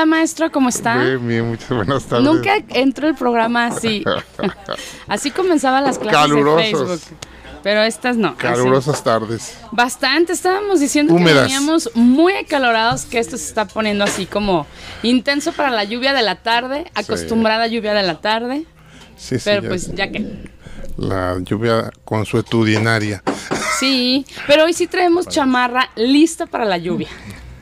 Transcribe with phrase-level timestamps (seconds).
[0.00, 0.96] Hola maestro, ¿cómo está?
[0.96, 2.24] Bien, bien, muchas buenas tardes.
[2.24, 4.02] Nunca entró el programa así.
[5.08, 6.56] así comenzaban las clases Calurosos.
[6.56, 7.18] de Facebook.
[7.62, 8.28] Pero estas no.
[8.28, 8.38] así.
[8.38, 9.58] Calurosas tardes.
[9.72, 11.48] Bastante, estábamos diciendo Húmedas.
[11.48, 14.66] que veníamos muy acalorados, que esto se está poniendo así como
[15.02, 18.64] intenso para la lluvia de la tarde, acostumbrada lluvia de la tarde,
[19.18, 20.48] Sí, sí, pero ya pues ya que...
[20.96, 23.22] La lluvia consuetudinaria.
[23.78, 27.08] Sí, pero hoy sí traemos chamarra lista para la lluvia.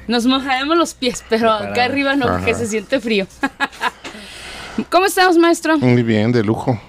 [0.09, 2.61] Nos mojaremos los pies, pero acá arriba no, porque Ajá.
[2.61, 3.27] se siente frío.
[4.91, 5.79] ¿Cómo estamos, maestro?
[5.79, 6.81] Muy bien, de lujo.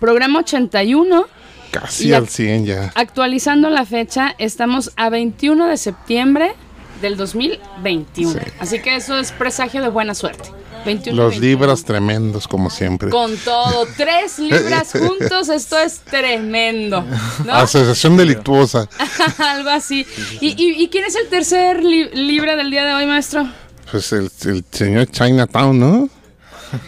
[0.00, 1.26] Programa 81.
[1.70, 2.92] Casi al ac- 100 ya.
[2.94, 6.54] Actualizando la fecha, estamos a 21 de septiembre
[7.00, 8.32] del 2021.
[8.32, 8.38] Sí.
[8.58, 10.50] Así que eso es presagio de buena suerte.
[10.84, 11.50] 21 y Los 21.
[11.50, 13.10] libras tremendos, como siempre.
[13.10, 17.04] Con todo, tres libras juntos, esto es tremendo.
[17.44, 17.52] ¿no?
[17.54, 18.88] Asociación delictuosa.
[19.38, 20.06] Algo así.
[20.40, 23.46] ¿Y, y, y quién es el tercer li- libre del día de hoy, maestro?
[23.90, 26.08] Pues el, el señor Chinatown, ¿no?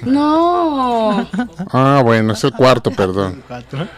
[0.02, 1.28] No,
[1.72, 3.42] Ah, bueno, es el cuarto, perdón.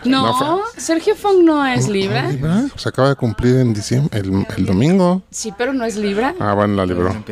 [0.05, 2.31] no, Sergio Fong no es libra.
[2.31, 2.65] ¿Libra?
[2.73, 5.23] Pues acaba de cumplir en diciembre, el, el domingo.
[5.31, 6.35] Sí, pero no es libra.
[6.41, 7.25] Ah, bueno, la libró.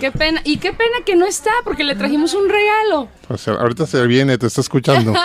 [0.00, 3.08] Qué pena, y qué pena que no está, porque le trajimos un regalo.
[3.28, 5.12] O sea, ahorita se viene, te está escuchando.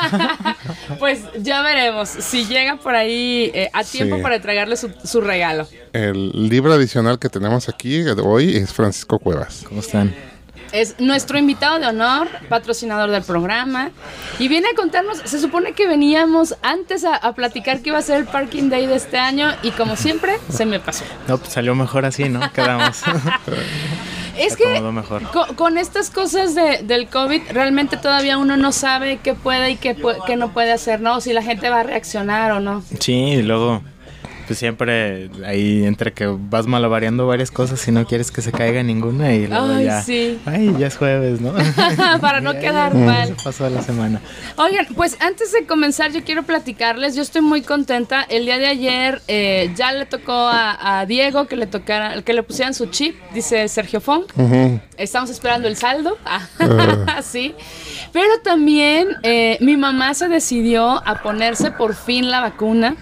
[1.00, 4.22] Pues ya veremos si llega por ahí eh, a tiempo Sí.
[4.22, 5.68] para entregarle su, su regalo.
[5.94, 9.64] El libro adicional que tenemos aquí hoy es Francisco Cuevas.
[9.68, 10.14] ¿Cómo están?
[10.72, 13.92] Es nuestro invitado de honor, patrocinador del programa,
[14.40, 18.02] y viene a contarnos, se supone que veníamos antes a, a platicar que iba a
[18.02, 21.05] ser el Parking Day de este año y como siempre se me pasó.
[21.28, 22.52] No, pues salió mejor así, ¿no?
[22.52, 23.02] Quedamos.
[24.38, 25.23] Es que mejor.
[25.55, 29.98] con, estas cosas de- del COVID realmente todavía uno no sabe qué puede y qué,
[30.28, 31.22] qué no puede hacer, ¿no?
[31.22, 32.84] Si la gente va a reaccionar o no.
[32.99, 33.82] Sí, y luego,
[34.48, 38.82] pues siempre ahí entre que vas malavariando varias cosas y no quieres que se caiga
[38.82, 40.02] ninguna y luego Ay, ya.
[40.02, 40.40] sí.
[40.46, 41.54] Ay, ya es jueves, ¿no?
[42.22, 43.28] Para no Ay, quedar mal.
[43.28, 44.22] Se pasó la semana.
[44.56, 48.24] Oigan, pues antes de comenzar yo quiero platicarles, yo estoy muy contenta.
[48.24, 52.34] El día de ayer eh, ya le tocó a, a Diego que le tocara, que
[52.34, 54.24] le pusieran su chip, dice Sergio Fong.
[54.98, 56.18] Estamos esperando el saldo.
[57.10, 57.54] Ah, sí.
[58.14, 62.96] Pero también eh, mi mamá se decidió a ponerse por fin la vacuna.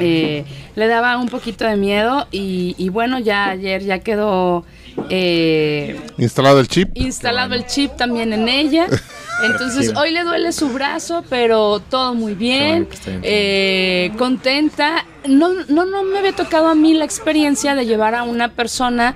[0.00, 0.44] Eh,
[0.76, 4.64] le daba un poquito de miedo y, y bueno, ya ayer ya quedó
[5.10, 6.90] eh, Instalado el chip.
[6.94, 8.86] instalado el chip también en ella.
[9.44, 12.88] Entonces hoy le duele su brazo, pero todo muy bueno bien.
[13.22, 15.04] eh, contenta.
[15.28, 19.14] No, no, no me había tocado a mí la experiencia de llevar a una persona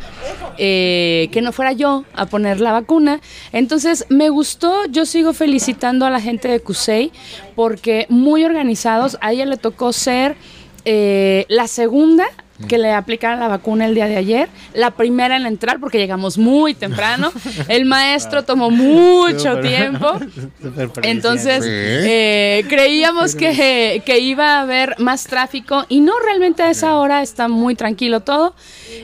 [0.59, 3.21] eh, que no fuera yo a poner la vacuna.
[3.53, 7.11] Entonces me gustó, yo sigo felicitando a la gente de CUSEI
[7.57, 10.37] porque muy organizados, a ella le tocó ser
[10.85, 12.25] eh, la segunda
[12.69, 16.39] que le aplicaron la vacuna el día de ayer, la primera en entrar porque llegamos
[16.39, 17.33] muy temprano,
[17.69, 19.63] el maestro tomó mucho Súper.
[19.67, 20.13] tiempo,
[20.61, 20.99] felicidades.
[21.03, 26.97] entonces eh, creíamos que, que iba a haber más tráfico y no, realmente a esa
[26.99, 28.55] hora está muy tranquilo todo.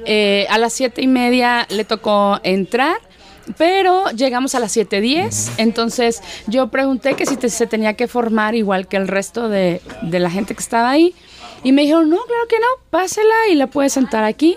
[0.07, 2.97] Eh, a las siete y media le tocó entrar.
[3.57, 8.55] Pero llegamos a las 7.10, entonces yo pregunté que si te- se tenía que formar
[8.55, 11.15] igual que el resto de, de la gente que estaba ahí.
[11.65, 14.57] Y me dijeron, no, claro que no, pásela y la puedes sentar aquí.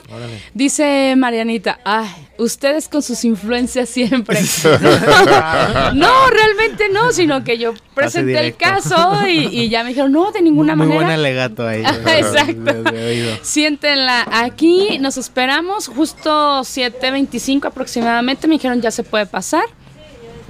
[0.54, 4.40] Dice Marianita, ay, ustedes con sus influencias siempre.
[5.94, 10.32] no, realmente no, sino que yo presenté el caso y, y ya me dijeron, no,
[10.32, 11.06] de ninguna Muy manera.
[11.06, 11.82] buen alegato ahí.
[12.06, 12.84] Exacto.
[13.42, 19.64] Siéntenla aquí, nos esperamos, justo 7.25 aproximadamente, me dijeron ya se puede pasar.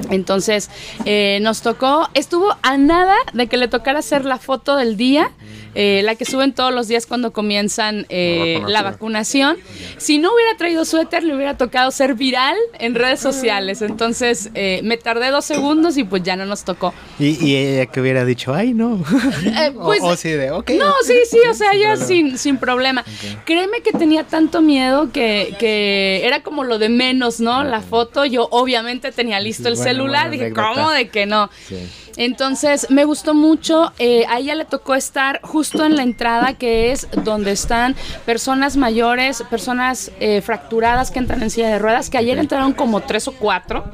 [0.09, 0.69] Entonces
[1.05, 5.31] eh, nos tocó, estuvo a nada de que le tocara hacer la foto del día,
[5.75, 9.57] eh, la que suben todos los días cuando comienzan eh, La la vacunación.
[9.97, 13.81] Si no hubiera traído suéter, le hubiera tocado ser viral en redes sociales.
[13.81, 16.93] Entonces eh, me tardé dos segundos y pues ya no nos tocó.
[17.19, 19.03] Y, y ella que hubiera dicho, ay, no.
[19.45, 20.71] Eh, pues, o, o sí, de, ok.
[20.71, 21.95] No, sí, sí, o sea, problema.
[21.97, 23.05] sin, sin problema.
[23.45, 27.63] Créeme que tenía tanto miedo que, que era como lo de menos, ¿no?
[27.63, 30.31] La foto, yo obviamente tenía listo el Bueno, celular.
[30.31, 30.53] Dije.
[30.53, 31.49] ¿cómo de que no?
[31.67, 31.75] Sí.
[32.17, 33.91] Entonces me gustó mucho.
[33.99, 38.77] eh, a ella le tocó estar justo en la entrada, que es donde están personas
[38.77, 43.27] mayores, personas eh, fracturadas que entran en silla de ruedas, que ayer entraron como tres
[43.27, 43.85] o cuatro.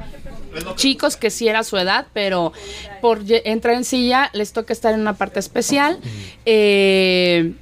[0.74, 2.52] Chicos que sí era su edad, pero
[3.00, 5.98] por entrar en silla les toca estar en una parte especial.
[6.46, 7.52] Eh,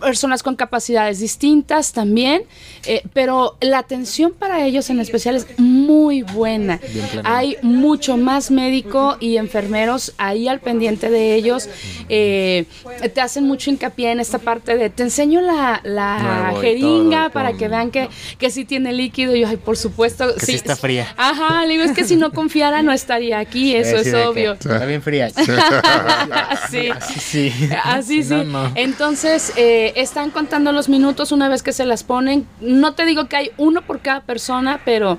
[0.00, 2.42] personas con capacidades distintas también,
[2.86, 6.80] eh, pero la atención para ellos en especial es muy buena.
[7.24, 11.68] Hay mucho más médico y enfermeros ahí al pendiente de ellos.
[12.08, 12.66] Eh,
[13.12, 17.32] te hacen mucho hincapié en esta parte de, te enseño la, la Nuevo jeringa todo,
[17.32, 18.08] para que vean que,
[18.38, 19.34] que sí tiene líquido.
[19.34, 20.34] Y yo, ay, por supuesto.
[20.34, 21.12] Que sí está fría.
[21.16, 24.52] Ajá, le digo, es que si no confiara no estaría aquí, eso es sí, obvio.
[24.52, 25.30] Está bien fría.
[26.70, 26.88] sí.
[27.34, 27.52] Sí.
[27.82, 28.30] Así sí.
[28.30, 28.72] no, no.
[28.74, 32.46] Entonces, eh, están contando los minutos una vez que se las ponen.
[32.60, 35.18] No te digo que hay uno por cada persona, pero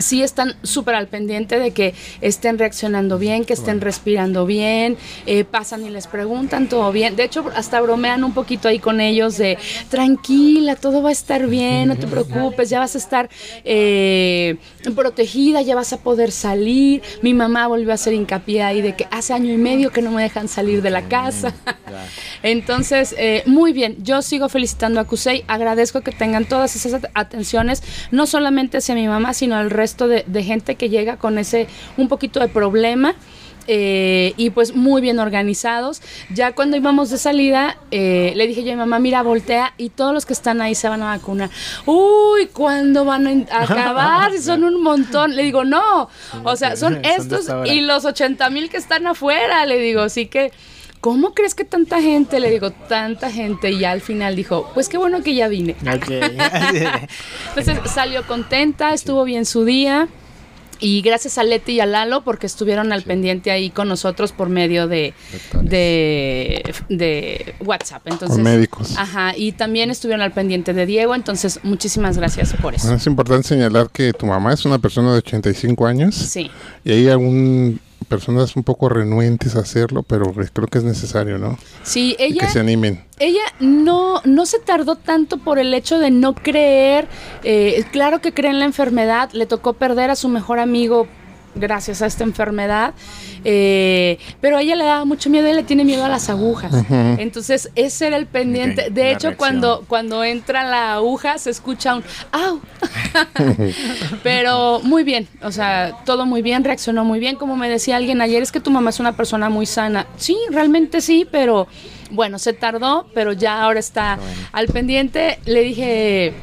[0.00, 5.44] sí están súper al pendiente de que estén reaccionando bien, que estén respirando bien, eh,
[5.44, 7.14] pasan y les preguntan todo bien.
[7.16, 9.58] De hecho, hasta bromean un poquito ahí con ellos de
[9.90, 13.28] tranquila, todo va a estar bien, no te preocupes, ya vas a estar
[13.64, 14.56] eh,
[14.96, 17.02] protegida, ya vas a poder salir.
[17.22, 20.10] Mi mamá volvió a hacer hincapié ahí de que hace año y medio que no
[20.10, 21.54] me dejan salir de la casa.
[22.42, 27.10] Entonces, eh, muy bien, yo sigo felicitando a Cusey, agradezco que tengan todas esas at-
[27.14, 31.38] atenciones, no solamente hacia mi mamá, sino al resto de, de gente que llega con
[31.38, 31.66] ese
[31.96, 33.14] un poquito de problema.
[33.66, 36.00] eh, y pues muy bien organizados.
[36.34, 39.90] Ya cuando íbamos de salida, eh, le dije yo a mi mamá, mira, voltea y
[39.90, 41.50] todos los que están ahí se van a vacunar.
[41.86, 44.36] Uy, ¿cuándo van a acabar?
[44.38, 45.36] Son un montón.
[45.36, 46.08] Le digo, no,
[46.42, 50.50] o sea, son estos y los 80 mil que están afuera, le digo, así que...
[51.00, 52.40] ¿Cómo crees que tanta gente?
[52.40, 53.70] Le digo, tanta gente.
[53.70, 55.74] Y ya al final dijo, pues qué bueno que ya vine.
[57.48, 60.08] Entonces salió contenta, estuvo bien su día.
[60.82, 64.48] Y gracias a Leti y a Lalo porque estuvieron al pendiente ahí con nosotros por
[64.48, 65.12] medio de,
[65.60, 68.02] de, de WhatsApp.
[68.06, 68.94] Entonces, Con médicos.
[68.96, 72.84] Ajá, y también estuvieron al pendiente de Diego, entonces muchísimas gracias por eso.
[72.84, 76.50] Bueno, es importante señalar que tu mamá es una persona de 85 años Sí,
[76.82, 81.38] y hay algún personas un poco renuentes a hacerlo, pero pues creo que es necesario,
[81.38, 81.58] ¿no?
[81.82, 82.46] sí, ella...
[82.46, 83.04] que se animen.
[83.18, 87.06] Ella no, no se tardó tanto por el hecho de no creer.
[87.44, 89.30] eh, claro que cree en la enfermedad.
[89.32, 91.06] Le tocó perder a su mejor amigo
[91.54, 92.94] gracias a esta enfermedad.
[93.44, 95.46] eh, pero a ella le daba mucho miedo.
[95.46, 96.72] Ella le tiene miedo a las agujas.
[97.18, 98.90] Entonces, ese era el pendiente.
[98.90, 99.34] De hecho, reacción.
[99.34, 102.60] cuando, cuando entra la aguja, se escucha un ¡au!
[104.22, 105.28] pero muy bien.
[105.42, 106.64] O sea, todo muy bien.
[106.64, 107.36] Reaccionó muy bien.
[107.36, 110.06] Como me decía alguien ayer, es que tu mamá es una persona muy sana.
[110.16, 111.66] Sí, realmente sí, pero
[112.10, 114.18] bueno, se tardó, pero ya ahora está
[114.52, 115.38] al pendiente.
[115.44, 116.34] Le dije,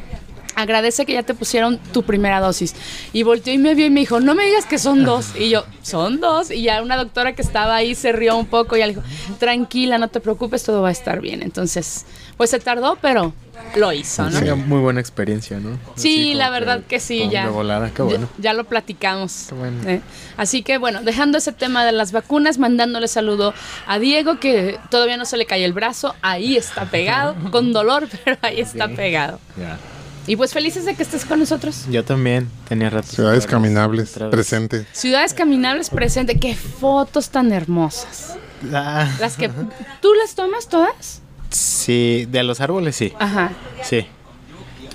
[0.58, 2.76] agradece que ya te pusieron tu primera dosis.
[3.14, 5.36] Y volteó y me vio y me dijo, no me digas que son dos.
[5.40, 6.52] Y yo, son dos.
[6.52, 9.04] Y ya una doctora que estaba ahí se rió un poco y le dijo,
[9.40, 11.44] tranquila, no te preocupes, todo va a estar bien.
[11.44, 12.06] Entonces,
[12.38, 13.34] pues se tardó, pero
[13.76, 14.40] lo hizo, ¿no?
[14.40, 15.78] Sí, muy buena experiencia, ¿no?
[15.96, 17.46] Sí, la verdad que sí, ya.
[17.46, 18.28] De volada, qué bueno.
[18.40, 19.46] Ya, lo platicamos.
[19.50, 19.88] Qué bueno.
[19.88, 20.02] Eh,
[20.38, 23.54] Así que bueno, dejando ese tema de las vacunas, mandándole saludo
[23.86, 28.08] a Diego, que todavía no se le cae el brazo, ahí está pegado, con dolor,
[28.24, 29.40] pero ahí está pegado.
[29.58, 29.78] Ya.
[30.28, 31.86] Y pues felices de que estés con nosotros.
[31.90, 33.08] Yo también tenía rato.
[33.08, 34.86] Ciudades caminables, presente.
[34.92, 38.36] Ciudades caminables presente, qué fotos tan hermosas.
[38.74, 39.50] Ah, Las que
[40.02, 41.22] tú las tomas todas?
[41.50, 43.14] sí, de los árboles sí.
[43.18, 43.52] Ajá.
[43.82, 44.06] Sí.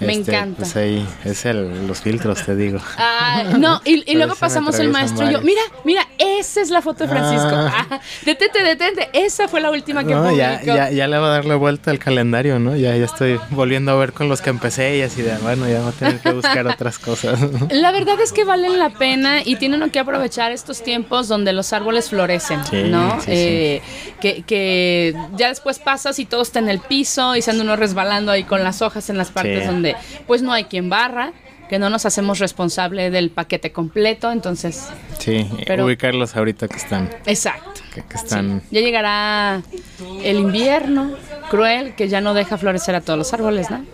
[0.01, 0.57] Me Este, encanta.
[0.59, 2.79] Pues ahí es el, los filtros, te digo.
[2.99, 7.05] Ah, no, y, luego pasamos el maestro y yo, mira, mira, esa es la foto
[7.05, 7.49] de Francisco.
[7.53, 7.87] Ah.
[7.91, 10.37] Ah, detente, detente, esa fue la última que No, publicó.
[10.39, 12.77] ya, ya, ya le va a dar la vuelta al calendario, ¿no?
[12.77, 15.81] Ya, ya estoy volviendo a ver con los que empecé y así de, bueno, ya
[15.81, 17.39] voy a tener que buscar otras cosas.
[17.71, 21.73] La verdad es que valen la pena y tienen que aprovechar estos tiempos donde los
[21.73, 23.19] árboles florecen, Sí, ¿no?
[23.21, 23.33] sí, sí.
[23.33, 23.83] Eh,
[24.21, 27.77] Que, que ya después pasas y todo está en el piso y se anda uno
[27.77, 29.69] resbalando ahí con las hojas en las partes Sí.
[29.83, 29.97] Donde
[30.27, 31.33] pues no hay quien barra,
[31.69, 37.09] que no nos hacemos responsable del paquete completo, entonces, Sí, Pero- ubicarlos ahorita que están,
[37.27, 37.81] exacto.
[37.95, 38.63] que, que están...
[38.71, 39.63] Ya llegará
[40.23, 41.13] el invierno
[41.51, 43.85] cruel que ya no deja florecer a todos los árboles, ¿no?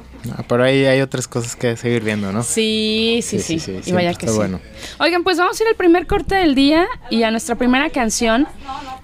[0.49, 2.43] Pero ahí hay otras cosas que seguir viendo, ¿no?
[2.43, 3.61] Sí, sí, Sí, sí.
[3.61, 4.37] sí, sí, y vaya que está sí.
[4.37, 4.61] bueno.
[4.99, 8.47] Oigan, pues vamos a ir al primer corte del día y a nuestra primera canción.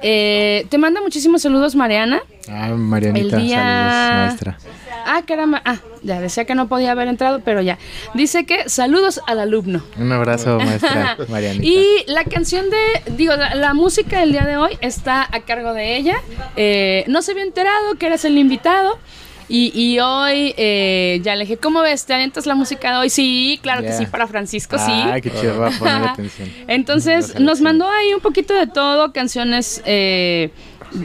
[0.02, 2.20] Eh, te manda muchísimos saludos, Mariana.
[2.48, 4.58] Ah, Marianita, día- saludos, maestra.
[5.06, 5.60] Ah, caramba.
[5.64, 7.78] Ah, ya decía que no podía haber entrado, pero ya.
[8.14, 9.82] Dice que saludos al alumno.
[9.98, 11.64] Un abrazo, maestra Marianita.
[11.64, 15.72] Y la canción de, digo, la, la música del día de hoy está a cargo
[15.74, 16.16] de ella.
[16.56, 18.98] Eh, no se había enterado que eres el invitado.
[19.48, 22.06] Y, hoy eh, ya le dije, ¿cómo ves?
[22.06, 23.10] ¿Te avientas la música de hoy?
[23.10, 24.90] Sí, claro que sí, para Francisco, sí.
[24.90, 26.50] Ah, qué chido, va a poner atención.
[26.66, 30.50] Entonces, nos mandó ahí un poquito de todo, canciones eh,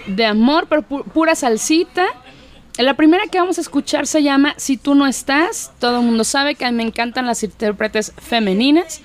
[0.08, 2.06] de amor, pero pura salsita.
[2.78, 5.74] La primera que vamos a escuchar se llama Si tú no estás.
[5.80, 9.02] Todo el mundo sabe que a mí me encantan las intérpretes femeninas.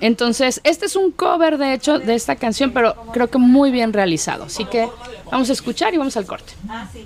[0.00, 3.92] Entonces, este es un cover, de hecho, de esta canción, pero creo que muy bien
[3.92, 4.44] realizado.
[4.44, 4.88] Así que
[5.30, 6.52] vamos a escuchar y vamos al corte.
[6.68, 7.04] Ah, sí.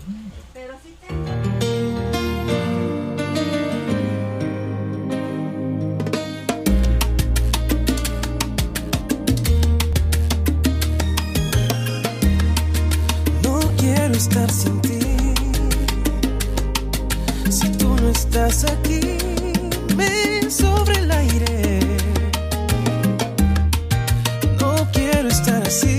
[14.20, 14.98] Estar sin ti.
[17.48, 19.00] Si tú no estás aquí,
[19.96, 21.80] me sobre el aire.
[24.60, 25.98] No quiero estar así.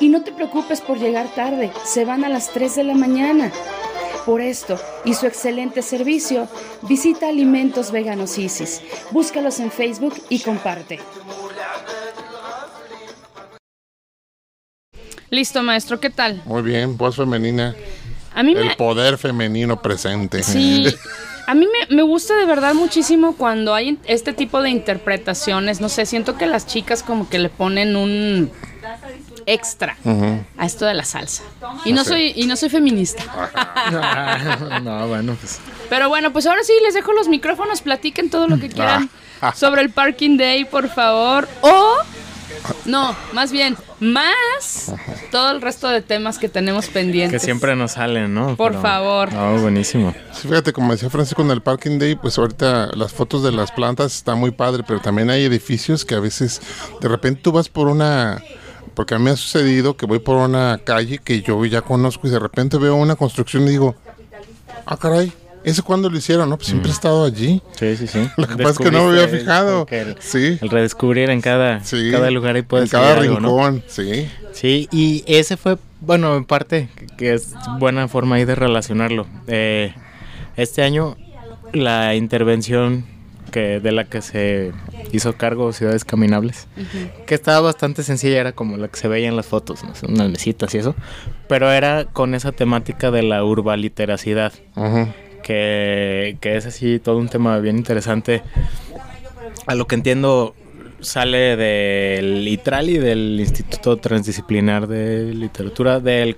[0.00, 3.52] Y no te preocupes por llegar tarde, se van a las 3 de la mañana.
[4.24, 6.48] Por esto y su excelente servicio,
[6.82, 8.82] visita Alimentos Veganos Isis.
[9.10, 11.00] Búscalos en Facebook y comparte.
[15.30, 16.42] Listo, maestro, ¿qué tal?
[16.44, 17.74] Muy bien, voz femenina.
[18.34, 20.42] A mí El poder femenino presente.
[20.42, 20.86] Sí.
[21.50, 25.80] a mí me, me gusta de verdad muchísimo cuando hay este tipo de interpretaciones.
[25.80, 28.50] No sé, siento que las chicas como que le ponen un
[29.46, 30.44] extra Ujú.
[30.58, 31.42] a esto de la salsa.
[31.86, 32.10] Y no Sí.
[32.10, 33.22] soy y no soy feminista.
[34.82, 35.58] no, bueno, pues.
[35.88, 39.08] Pero bueno, pues ahora sí les dejo los micrófonos, platiquen todo lo que quieran
[39.40, 39.54] Ah.
[39.54, 41.48] sobre el Parking Day, por favor.
[41.60, 41.96] O
[42.84, 44.92] no, más bien, más
[45.30, 47.42] todo el resto de temas que tenemos Que pendientes.
[47.42, 48.56] siempre nos salen, ¿no?
[48.56, 49.32] Por favor.
[49.32, 50.14] No, buenísimo.
[50.32, 53.72] Sí, fíjate, como decía Francisco en el Parking Day, pues ahorita las fotos de las
[53.72, 56.60] plantas están muy padre, pero también hay edificios que a veces
[57.00, 58.42] de repente tú vas por una...
[58.94, 62.26] Porque a mí me ha sucedido que voy por una calle que yo ya conozco
[62.26, 63.94] y de repente veo una construcción y digo,
[64.86, 65.32] ah, caray,
[65.64, 66.48] ¿ese cuándo lo hicieron?
[66.48, 67.62] No, pues siempre he estado allí.
[67.78, 68.28] Sí, sí, sí.
[68.36, 69.86] Lo que pasa es que no me había fijado.
[69.90, 72.10] El, Sí, el redescubrir en cada, sí.
[72.10, 73.48] cada lugar ahí puede En cada salir algo, ¿no?
[73.48, 74.28] rincón, sí.
[74.52, 79.26] Sí, y ese fue, bueno, en parte, que- es buena forma ahí de relacionarlo.
[79.46, 79.94] Eh,
[80.56, 81.16] este año,
[81.72, 83.04] la intervención
[83.52, 84.72] que de la que se
[85.10, 86.66] hizo cargo Ciudades Caminables,
[87.26, 89.92] que estaba bastante sencilla, era como la que se veía en las fotos, ¿no?
[90.08, 90.94] unas mesitas y eso,
[91.48, 95.08] pero era con esa temática de la urbaliteracidad, Ujú.
[95.48, 98.42] Que, que es así todo un tema bien interesante.
[99.66, 100.54] A lo que entiendo,
[101.00, 106.36] sale del ITRAL y del Instituto Transdisciplinar de Literatura del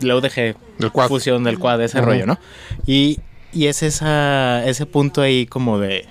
[0.00, 1.06] la UDG, Del Quad.
[1.06, 2.36] fusión del quad, ese rollo, ¿no?
[2.84, 3.20] Y,
[3.52, 6.06] y es esa, ese punto ahí como de,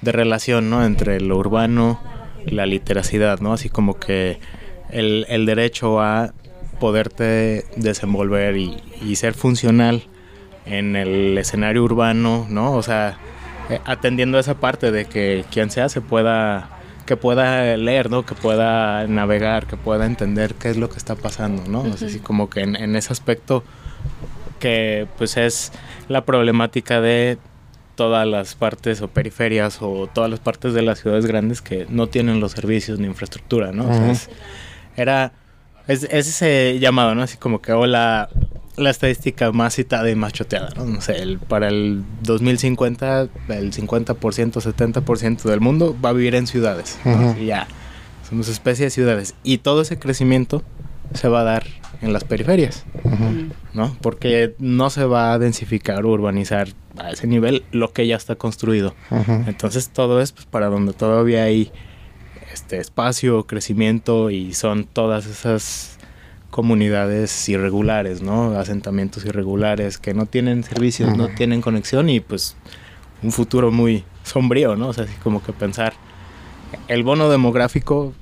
[0.00, 0.84] de relación, ¿no?
[0.84, 2.02] Entre lo urbano
[2.44, 3.52] y la literacidad, ¿no?
[3.52, 4.40] Así como que
[4.90, 6.34] el, el derecho a
[6.80, 10.02] poderte desenvolver y, y ser funcional
[10.70, 12.72] en el escenario urbano, ¿no?
[12.72, 13.16] O sea,
[13.68, 16.68] eh, atendiendo esa parte de que quien sea se pueda
[17.06, 18.24] que pueda leer, ¿no?
[18.24, 21.80] Que pueda navegar, que pueda entender qué es lo que está pasando, ¿no?
[21.80, 23.64] O sea, así como que en, en ese aspecto
[24.60, 25.72] que pues es
[26.08, 27.38] la problemática de
[27.96, 32.06] todas las partes o periferias o todas las partes de las ciudades grandes que no
[32.06, 33.88] tienen los servicios ni infraestructura, ¿no?
[33.88, 34.30] O sea, es-
[34.96, 35.32] era
[35.88, 37.22] es, es ese llamado, ¿no?
[37.22, 37.86] Así como que o
[38.76, 40.84] la, estadística más citada y más choteada, ¿no?
[40.84, 46.46] No sé, el- para el 2050 el 50%, 70% del mundo va a vivir en
[46.46, 46.98] ciudades.
[47.44, 47.66] ya,
[48.28, 49.34] somos especie de ciudades.
[49.42, 50.62] Y todo ese crecimiento
[51.14, 51.66] se va a dar
[52.02, 52.84] en las periferias.
[53.74, 53.96] ¿no?
[54.00, 58.36] Porque no se va a densificar o urbanizar a ese nivel lo que ya está
[58.36, 58.94] construido.
[59.46, 61.70] Entonces todo es pues, para donde todavía hay
[62.52, 65.89] este espacio, crecimiento y son todas esas
[66.50, 68.58] comunidades irregulares, ¿no?
[68.58, 72.56] Asentamientos irregulares que no tienen servicios, no tienen conexión y pues
[73.22, 74.88] un futuro muy sombrío, ¿no?
[74.88, 75.92] O sea, así como que pensar
[76.88, 78.12] el bono demográfico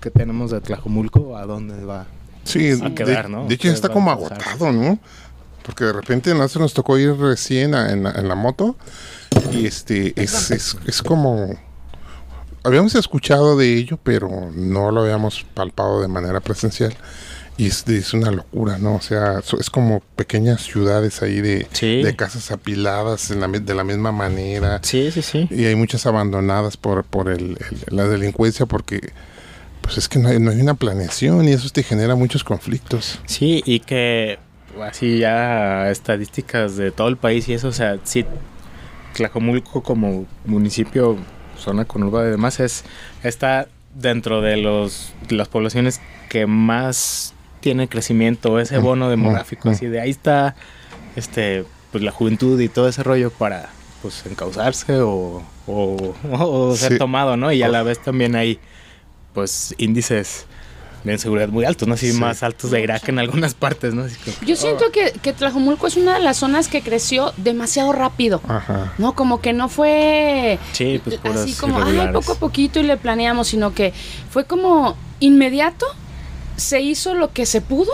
[0.00, 2.06] que tenemos de Tlajomulco, ¿a dónde va?
[2.44, 3.48] Sí, a de- quedar, de, ¿no?
[3.50, 4.98] hecho ya está como agotado, ¿no?
[5.62, 8.76] Porque de repente nosotros nos tocó ir recién a- en, la, en la moto
[9.52, 11.54] y este es, es, es como
[12.64, 16.94] habíamos escuchado de ello, pero no lo habíamos palpado de manera presencial
[17.56, 18.94] y es, es una locura, ¿no?
[18.96, 22.02] O sea, es como pequeñas ciudades ahí de, Sí.
[22.02, 25.46] de casas apiladas en la de la misma manera Sí, sí, sí.
[25.50, 29.10] y hay muchas abandonadas por, por el, el- la delincuencia porque
[29.82, 33.18] pues es que no hay, no hay una planeación y eso te genera muchos conflictos.
[33.26, 34.38] Sí, y que
[34.82, 38.24] así ya estadísticas de todo el país y eso, o sea, sí,
[39.14, 41.16] Tlajomulco como municipio,
[41.58, 42.84] zona conurbada y demás, es,
[43.22, 50.00] está dentro de los las poblaciones que más tiene crecimiento, ese bono demográfico, así de
[50.00, 50.54] ahí está
[51.16, 53.68] este pues la juventud y todo ese rollo para
[54.02, 56.98] pues encauzarse o, o, o ser Sí.
[56.98, 57.52] tomado, ¿no?
[57.52, 58.58] Y a la vez también hay
[59.34, 60.46] pues índices
[61.04, 61.94] de inseguridad muy altos, ¿no?
[61.94, 62.18] Así Sí.
[62.18, 64.02] más altos de Irak en algunas partes, ¿no?
[64.04, 67.92] Así como- Yo siento que, que Tlajomulco es una de las zonas que creció demasiado
[67.92, 68.40] rápido.
[68.46, 68.92] Ajá.
[68.98, 72.96] No, como que no fue Sí, pues así como, ay, poco a poquito y le
[72.98, 73.92] planeamos, sino que
[74.30, 75.86] fue como inmediato,
[76.60, 77.90] se hizo lo que se pudo,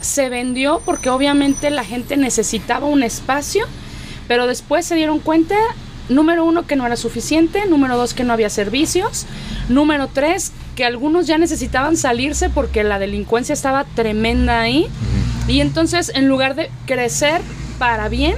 [0.00, 3.66] se vendió porque obviamente la gente necesitaba un espacio,
[4.26, 5.54] pero después se dieron cuenta,
[6.08, 9.26] número uno, que no era suficiente, número dos, que no había servicios,
[9.68, 14.88] número tres, que algunos ya necesitaban salirse porque la delincuencia estaba tremenda ahí.
[15.46, 17.42] Y entonces, en lugar de crecer
[17.78, 18.34] para bien,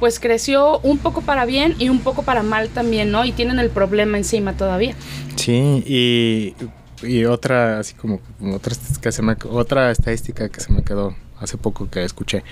[0.00, 3.24] pues creció un poco para bien y un poco para mal también, ¿no?
[3.24, 4.94] Y tienen el problema encima todavía.
[5.36, 6.54] Sí, y,
[7.02, 8.20] y otra, así como
[8.52, 12.42] otra, que se me, otra estadística que se me quedó hace poco que escuché,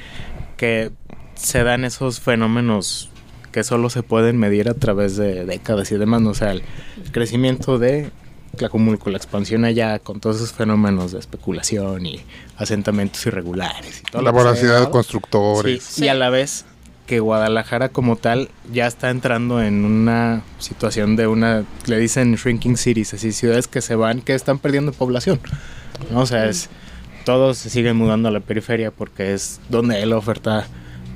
[0.56, 0.90] que
[1.34, 3.10] se dan esos fenómenos
[3.52, 6.30] que solo se pueden medir a través de décadas y demás, ¿no?
[6.30, 6.62] o sea, el
[7.10, 8.10] crecimiento de
[8.56, 12.20] Tlacomulco, la expansión allá con todos esos fenómenos de especulación y
[12.56, 15.82] asentamientos irregulares y todo La voracidad de constructores.
[15.82, 16.64] Sí, Y a la vez
[17.06, 22.76] que Guadalajara como tal ya está entrando en una situación de una, le dicen shrinking
[22.76, 25.40] cities, así ciudades que se van, que están perdiendo población.
[26.10, 26.20] ¿no?
[26.20, 26.68] O sea, es,
[27.24, 30.66] todos se siguen mudando a la periferia porque es donde hay la oferta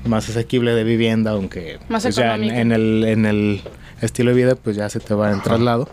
[0.06, 3.60] más asequible de vivienda, aunque Más pues, ya en, en el, en el
[4.00, 5.88] estilo de vida pues ya se te va en traslado.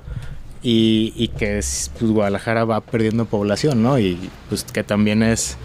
[0.64, 4.00] Y, y que es, pues, Guadalajara va perdiendo población, ¿no?
[4.00, 5.56] Y pues que también es,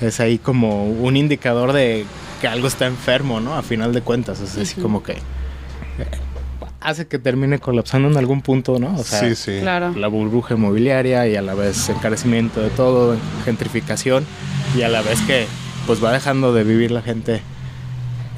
[0.00, 2.06] es ahí como un indicador de
[2.40, 3.54] que algo está enfermo, ¿no?
[3.56, 5.18] A final de cuentas, es así como que eh,
[6.80, 8.94] hace que termine colapsando en algún punto, ¿no?
[8.98, 9.58] O sea, sí, sí.
[9.60, 9.92] Claro.
[9.94, 14.24] la burbuja inmobiliaria y a la vez encarecimiento de todo, gentrificación
[14.76, 15.46] y a la vez que
[15.86, 17.42] pues va dejando de vivir la gente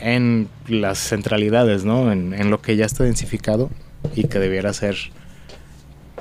[0.00, 2.10] en las centralidades, ¿no?
[2.10, 3.70] En, en lo que ya está densificado
[4.16, 4.96] y que debiera ser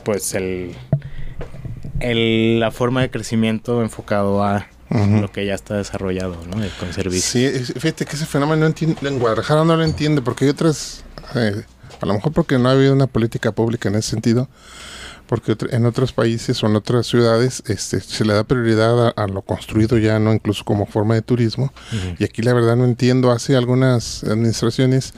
[0.03, 0.73] pues el,
[1.99, 4.67] el- la forma de crecimiento enfocado a
[5.21, 6.65] Lo que ya está desarrollado, ¿no?
[6.65, 7.25] Y Con servicios.
[7.67, 11.03] Sí, fíjate que ese fenómeno no en Guadalajara no lo entiende porque hay otras,
[11.35, 11.63] eh,
[12.01, 14.49] a lo mejor porque no ha habido una política pública en ese sentido,
[15.27, 19.27] porque en otros países o en otras ciudades este, se le da prioridad a, a
[19.27, 21.71] lo construido ya, no incluso como forma de turismo.
[21.93, 22.15] Ujú.
[22.19, 25.13] Y aquí la verdad no entiendo, hace algunas administraciones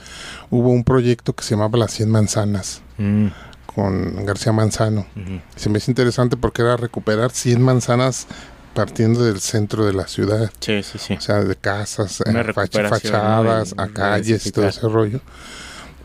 [0.50, 3.26] hubo un proyecto que se llamaba Las 100 Manzanas Mm,
[3.66, 5.04] con García Manzano.
[5.16, 5.40] ujú.
[5.56, 8.28] Se me hizo interesante porque era recuperar 100 manzanas
[8.74, 10.50] partiendo del centro de la ciudad.
[10.60, 11.14] Sí, sí, sí.
[11.14, 15.20] O sea, de casas, eh, fachadas, a calles y todo ese rollo.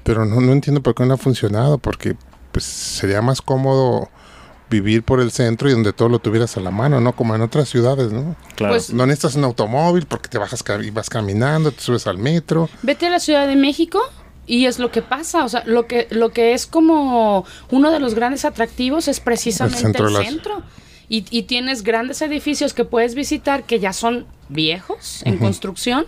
[0.04, 2.16] Pero no, no entiendo por qué no ha funcionado, porque
[2.52, 4.10] pues sería más cómodo
[4.70, 7.16] vivir por el centro y donde todo lo tuvieras a la mano, ¿no?
[7.16, 8.36] Como en otras ciudades, ¿no?
[8.56, 8.74] Claro.
[8.74, 12.70] Pues- No necesitas un automóvil porque te bajas y vas caminando, te subes al metro.
[12.84, 14.00] Vete a la Ciudad de México
[14.46, 18.00] y es lo que pasa, o sea, lo que lo que es como uno de
[18.00, 20.56] los grandes atractivos es precisamente el centro centro.
[20.56, 20.74] de las-
[21.10, 26.06] Y, y tienes grandes edificios que puedes visitar que ya son viejos en construcción,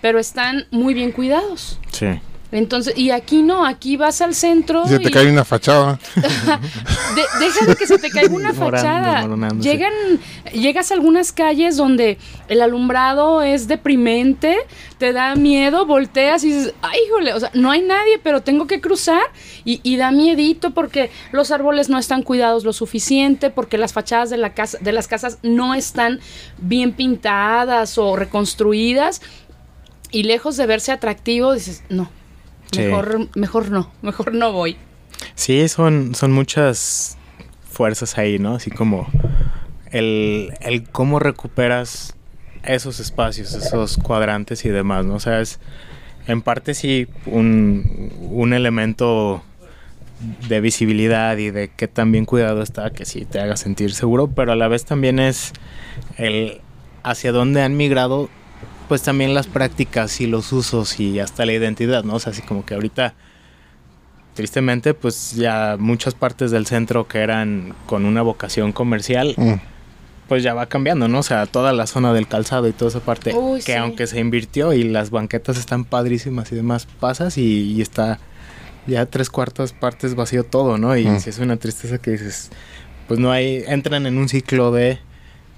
[0.00, 1.78] pero están muy bien cuidados.
[1.92, 2.20] Sí.
[2.50, 5.98] Entonces, y aquí no, aquí vas al centro Y se te y- cae una fachada.
[6.16, 9.26] de- deja de que se te caiga una fachada.
[9.60, 9.92] Llegan,
[10.54, 12.16] llegas a algunas calles donde
[12.48, 14.56] el alumbrado es deprimente,
[14.96, 18.66] te da miedo, volteas y dices, ay, híjole, o sea, no hay nadie, pero tengo
[18.66, 19.22] que cruzar
[19.66, 24.30] y, y da miedito porque los árboles no están cuidados lo suficiente, porque las fachadas
[24.30, 26.18] de, la casa, de las casas no están
[26.56, 29.20] bien pintadas o reconstruidas
[30.10, 32.08] y lejos de verse atractivo, dices, no.
[32.72, 32.82] Sí.
[32.82, 34.76] Mejor, mejor no, mejor no voy.
[35.34, 37.16] Sí, son, son muchas
[37.70, 38.56] fuerzas ahí, ¿no?
[38.56, 39.08] Así como
[39.90, 42.14] el, el cómo recuperas
[42.64, 45.14] esos espacios, esos cuadrantes y demás, ¿no?
[45.14, 45.60] O sea, es
[46.26, 49.42] en parte sí un, un elemento
[50.48, 54.28] de visibilidad y de qué tan bien cuidado está que sí te haga sentir seguro,
[54.28, 55.52] pero a la vez también es
[56.16, 56.60] el
[57.02, 58.28] hacia dónde han migrado
[58.88, 62.14] pues también las prácticas y los usos y hasta la identidad, ¿no?
[62.14, 63.14] O sea, así como que ahorita
[64.34, 69.54] tristemente pues ya muchas partes del centro que eran con una vocación comercial Mm.
[70.28, 71.20] pues ya va cambiando, ¿no?
[71.20, 73.78] O sea, toda la zona del calzado y toda esa parte Uy, que sí.
[73.78, 78.18] aunque se invirtió y las banquetas están padrísimas y demás, pasas y, y está
[78.86, 80.96] ya tres cuartas partes vacío todo, ¿no?
[80.96, 81.20] Y Mm.
[81.20, 82.50] si es una tristeza que dices,
[83.06, 84.98] pues no hay, entran en un ciclo de,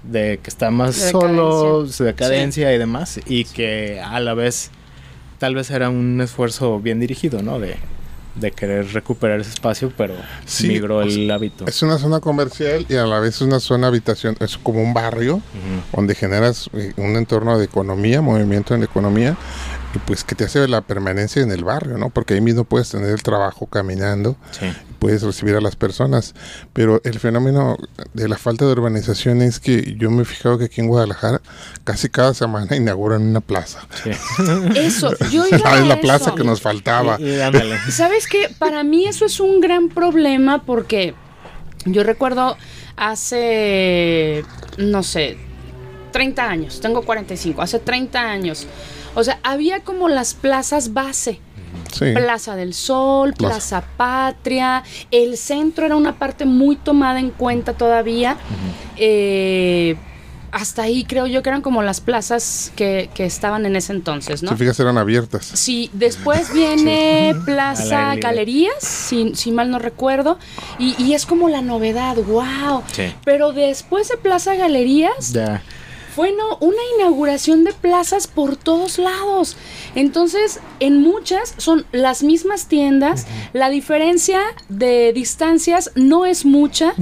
[0.03, 1.97] de que está más De solo, decadencia.
[1.97, 4.71] su decadencia y demás, y que a la vez
[5.39, 7.59] tal vez era un esfuerzo bien dirigido, ¿no?
[7.59, 7.75] De,
[8.35, 10.13] de querer recuperar ese espacio, pero
[10.45, 11.65] Sí, migró el hábito.
[11.67, 14.93] Es una zona comercial y a la vez es una zona habitación, es como un
[14.93, 15.41] barrio
[15.93, 19.35] donde generas eh, un entorno de economía, movimiento en la economía,
[19.93, 22.09] y pues que te hace la permanencia en el barrio, ¿no?
[22.09, 24.67] Porque ahí mismo puedes tener el trabajo caminando, Sí.
[25.01, 26.35] Puedes recibir a las personas,
[26.73, 27.75] pero el fenómeno
[28.13, 31.41] de la falta de urbanización es que yo me he fijado que aquí en Guadalajara
[31.83, 33.79] casi cada semana inauguran una plaza.
[34.03, 34.11] Sí.
[34.75, 36.01] Eso, yo iba Ah, a es la eso.
[36.01, 37.17] plaza que nos faltaba.
[37.19, 37.91] Y- y.
[37.91, 38.47] ¿Sabes qué?
[38.59, 41.15] Para mí eso es un gran problema porque
[41.85, 42.55] yo recuerdo
[42.95, 44.45] hace,
[44.77, 45.37] no sé,
[46.11, 48.67] 30 años, tengo 45, hace 30 años.
[49.15, 51.39] O sea, había como las plazas base.
[51.91, 52.11] Sí.
[52.13, 53.53] Plaza del Sol, Plaza.
[53.55, 58.37] Plaza Patria, el centro era una parte muy tomada en cuenta todavía.
[58.97, 59.95] Eh,
[60.51, 64.43] hasta ahí creo yo que eran como las plazas que, que estaban en ese entonces,
[64.43, 64.51] ¿no?
[64.51, 65.45] Si fijas, eran abiertas.
[65.45, 68.15] Sí, después viene Plaza.
[68.15, 70.37] Galerías, si, si mal no recuerdo,
[70.77, 72.83] y, y es como la novedad, wow.
[72.91, 73.13] Sí.
[73.23, 75.61] Pero después de Plaza Galerías, Ya.
[76.17, 79.55] No, una inauguración de plazas por todos lados.
[79.95, 86.93] Entonces, en muchas son las mismas tiendas, la diferencia de distancias no es mucha.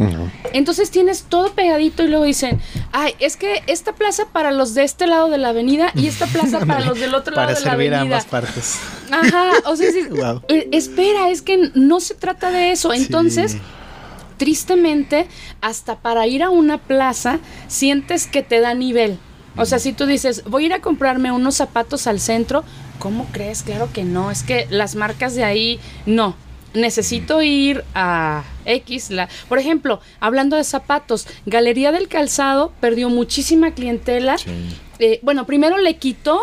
[0.54, 2.60] Entonces tienes todo pegadito y luego dicen,
[2.92, 6.26] ay, es que esta plaza para los de este lado de la avenida y esta
[6.28, 8.18] plaza para los del otro lado Para de la servir a avenida.
[8.18, 8.80] ambas partes.
[9.12, 10.42] Ajá, o sea, sí, Wow.
[10.50, 12.94] eh, espera, es que no se trata de eso.
[12.94, 13.62] Entonces, Sí.
[14.40, 15.28] Tristemente,
[15.62, 19.20] hasta para ir a una plaza, sientes que te da nivel.
[19.56, 22.64] O sea, si tú dices, voy a ir a comprarme unos zapatos al centro,
[22.98, 23.62] ¿cómo crees?
[23.62, 26.36] Claro que no, es que las marcas de ahí, no.
[26.74, 29.10] Necesito ir a X.
[29.10, 34.36] La, por ejemplo, hablando de zapatos, Galería del Calzado perdió muchísima clientela.
[35.00, 36.40] Eh, bueno, primero le quitó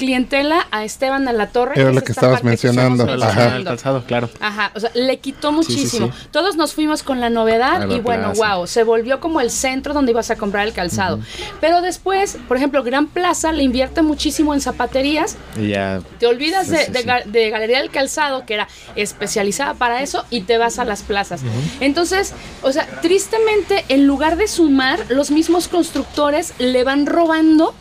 [0.00, 1.74] clientela a Esteban de la Torre.
[1.76, 3.04] Era lo que esta estabas parte mencionando.
[3.22, 3.56] Ajá.
[3.56, 4.30] El calzado, claro.
[4.40, 6.06] Ajá, o sea, le quitó muchísimo.
[6.06, 6.28] sí, sí.
[6.32, 8.56] Todos nos fuimos con la novedad la y bueno, plaza.
[8.56, 11.20] wow, se volvió como el centro donde ibas a comprar el calzado.
[11.60, 15.36] Pero después, por ejemplo, Gran Plaza le invierte muchísimo en zapaterías.
[15.56, 16.00] Y ya.
[16.18, 20.24] Te olvidas Sí, de, sí, de de Galería del Calzado, que era especializada para eso,
[20.30, 21.42] y te vas a las plazas.
[21.80, 22.32] Entonces,
[22.62, 27.74] o sea, tristemente, en lugar de sumar, los mismos constructores le van robando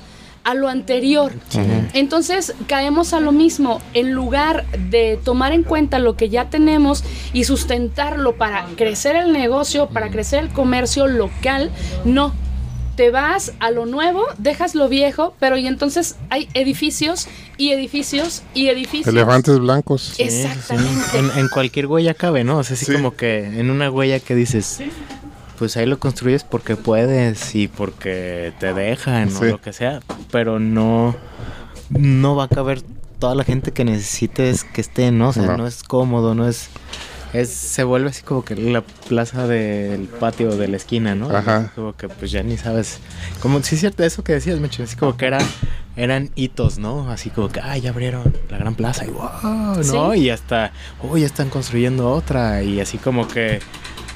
[0.50, 1.32] a lo anterior.
[1.94, 7.04] Entonces caemos a lo mismo, en lugar de tomar en cuenta lo que ya tenemos
[7.34, 11.72] y sustentarlo para crecer el negocio, para crecer el comercio local,
[12.06, 12.34] no.
[12.96, 18.44] Te vas a lo nuevo, dejas lo viejo, pero y entonces hay edificios y edificios
[18.54, 19.08] y edificios.
[19.08, 20.02] Elefantes blancos.
[20.18, 20.48] Sí, sí, sí.
[20.48, 21.18] Exactamente.
[21.18, 22.58] En, en cualquier huella cabe, ¿no?
[22.58, 22.92] O sea, así Sí.
[22.92, 24.82] como que en una huella que dices,
[25.60, 29.46] pues ahí lo construyes porque puedes y porque te dejan o Sí.
[29.50, 30.00] lo que sea,
[30.32, 31.16] pero no,
[31.90, 32.82] no va a caber
[33.20, 35.30] toda la gente que necesites que esté, ¿no?
[35.30, 35.58] O sea, No.
[35.58, 36.70] no, es cómodo, no es...
[37.32, 41.30] Es, se vuelve así como que la plaza del patio de la esquina, ¿no?
[41.30, 41.72] Ajá.
[41.76, 42.98] Como que pues ya ni sabes.
[43.40, 45.38] Como sí es cierto eso que decías, Mecho, así como que era,
[45.96, 47.12] eran hitos, ¿no?
[47.12, 50.14] Así como que, ay, ya abrieron la gran plaza y wow, ¿no?
[50.14, 50.22] Sí.
[50.22, 50.72] Y hasta,
[51.04, 52.64] oh, ya están construyendo otra.
[52.64, 53.60] Y así como que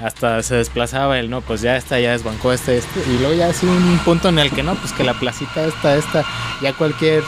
[0.03, 2.99] hasta se desplazaba el, no, pues ya esta ya desbancó este, este.
[3.09, 5.95] Y luego ya así un punto en el que no, pues que la placita esta,
[5.95, 6.25] esta,
[6.61, 7.23] ya cualquier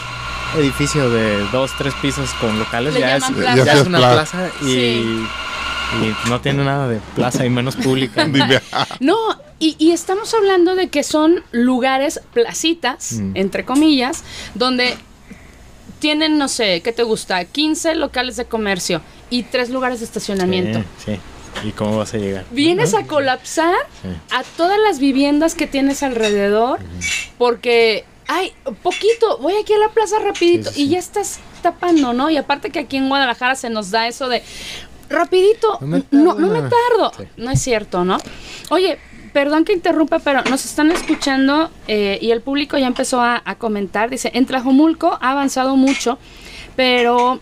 [0.57, 3.23] edificio de dos, tres pisos con locales Le ya es,
[3.65, 4.31] ya es una Plaza.
[4.31, 5.21] plaza y, Sí.
[6.25, 8.27] y no tiene nada de plaza y menos pública.
[8.99, 9.15] No,
[9.59, 13.31] y, y estamos hablando de que son lugares, placitas, Mm.
[13.35, 14.95] entre comillas, donde
[15.99, 17.43] tienen, no sé, ¿qué te gusta?
[17.45, 20.79] 15 locales de comercio y tres lugares de estacionamiento.
[21.03, 21.19] Sí, sí.
[21.63, 22.45] ¿Y cómo vas a llegar?
[22.51, 24.09] Vienes a colapsar Sí.
[24.31, 26.79] a todas las viviendas que tienes alrededor
[27.37, 32.13] porque, ay, poquito, voy aquí a la plaza rapidito Sí, sí, y ya estás tapando,
[32.13, 32.29] ¿no?
[32.29, 34.43] Y aparte que aquí en Guadalajara se nos da eso de
[35.09, 37.11] rapidito, No me tardo no me tardo.
[37.37, 38.17] No es cierto, ¿no?
[38.69, 38.97] Oye,
[39.33, 43.55] perdón que interrumpa, pero nos están escuchando eh, y el público ya empezó a, a
[43.55, 44.09] comentar.
[44.09, 46.17] Dice, en Tlajomulco ha avanzado mucho,
[46.75, 47.39] pero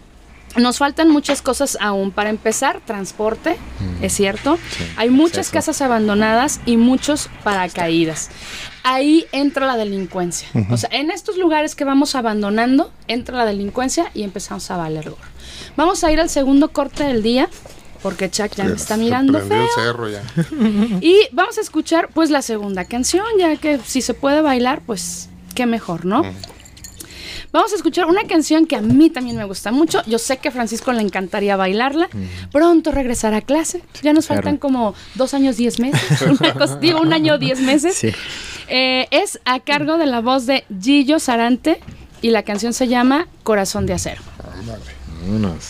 [0.57, 2.11] nos faltan muchas cosas aún.
[2.11, 3.57] Para empezar, transporte,
[4.01, 4.57] es cierto.
[4.77, 5.53] Sí, Hay muchas acceso.
[5.53, 8.29] casas abandonadas y muchos paracaídas.
[8.83, 10.47] Ahí entra la delincuencia.
[10.69, 15.09] O sea, en estos lugares que vamos abandonando, entra la delincuencia y empezamos a valer
[15.09, 15.21] gorro.
[15.77, 17.49] Vamos a ir al segundo corte del día,
[18.01, 19.63] porque Chuck ya me está mirando feo.
[19.63, 20.21] el cerro ya.
[21.01, 25.29] Y vamos a escuchar pues la segunda canción, ya que si se puede bailar, pues
[25.55, 26.23] qué mejor, ¿no?
[27.53, 30.01] Vamos a escuchar una canción que a mí también me gusta mucho.
[30.07, 32.09] Yo sé que a Francisco le encantaría bailarla.
[32.51, 33.81] Pronto regresará a clase.
[34.01, 34.41] Ya nos Claro.
[34.41, 36.21] faltan como dos años, diez meses.
[36.39, 37.95] Una cosa- digo, un año, diez meses.
[37.95, 38.09] Sí.
[38.67, 41.79] Eh, es a cargo de la voz de Gillo Sarante
[42.23, 44.21] y la canción se llama Corazón de Acero.
[45.21, 45.69] Vámonos.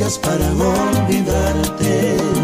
[0.00, 2.39] Caricias para olvidarte.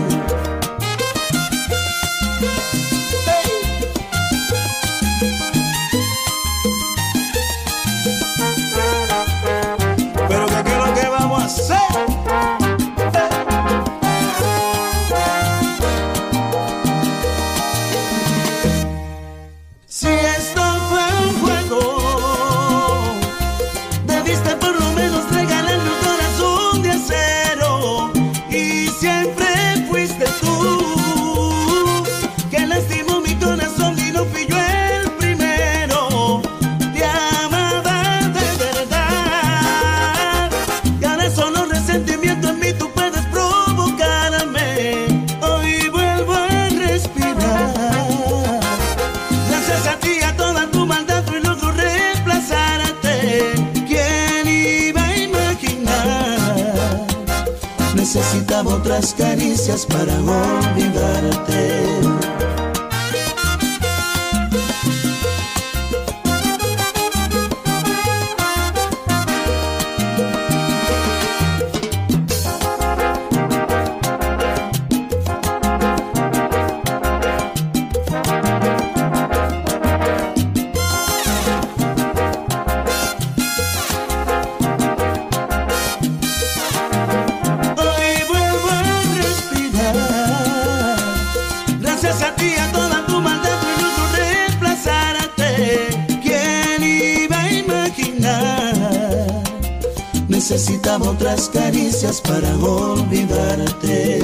[101.06, 104.20] Otras caricias para olvidarte.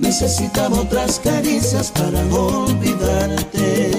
[0.00, 3.90] Necesitaba otras caricias para olvidarte.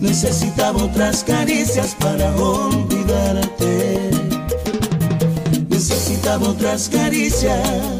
[0.00, 4.10] Necesitaba otras caricias para olvidarte.
[5.68, 7.99] Necesitaba otras caricias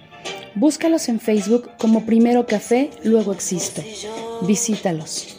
[0.55, 3.81] Búscalos en Facebook como Primero Café, luego Existo.
[4.41, 5.37] Visítalos.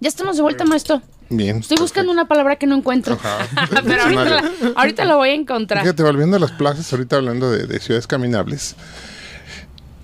[0.00, 1.00] Ya estamos de vuelta, maestro.
[1.30, 1.58] Bien.
[1.58, 3.18] Estoy buscando una palabra que no encuentro.
[3.84, 5.82] Pero ahorita la, ahorita la voy a encontrar.
[5.82, 8.76] Fíjate, volviendo a las plazas, ahorita hablando de, de ciudades caminables.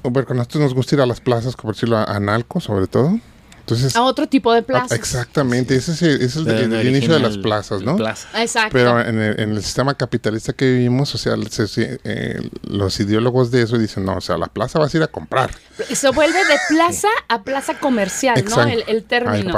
[0.02, 3.18] Bueno, con nosotros nos gusta ir a las plazas, como decirlo, a Analco, sobre todo.
[3.64, 4.92] Entonces, A otro tipo de ah, plazas.
[4.92, 7.96] exactamente, ese es el, ese es el, inicio de las plazas, ¿no?
[7.96, 8.28] plaza.
[8.38, 8.68] Exacto.
[8.74, 13.00] Pero en el, en el sistema capitalista que vivimos, o sea, se- se- eh, los
[13.00, 15.50] ideólogos de eso dicen, no, o sea, la plaza vas a ir a comprar.
[15.94, 18.66] Se vuelve de plaza a plaza comercial, Exacto.
[18.66, 18.82] ¿no?
[18.86, 19.54] El, término.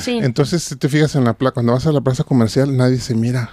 [0.00, 0.18] Sí.
[0.22, 3.14] Entonces, si te fijas en la plaza, cuando vas a la plaza comercial, nadie se
[3.14, 3.50] mira,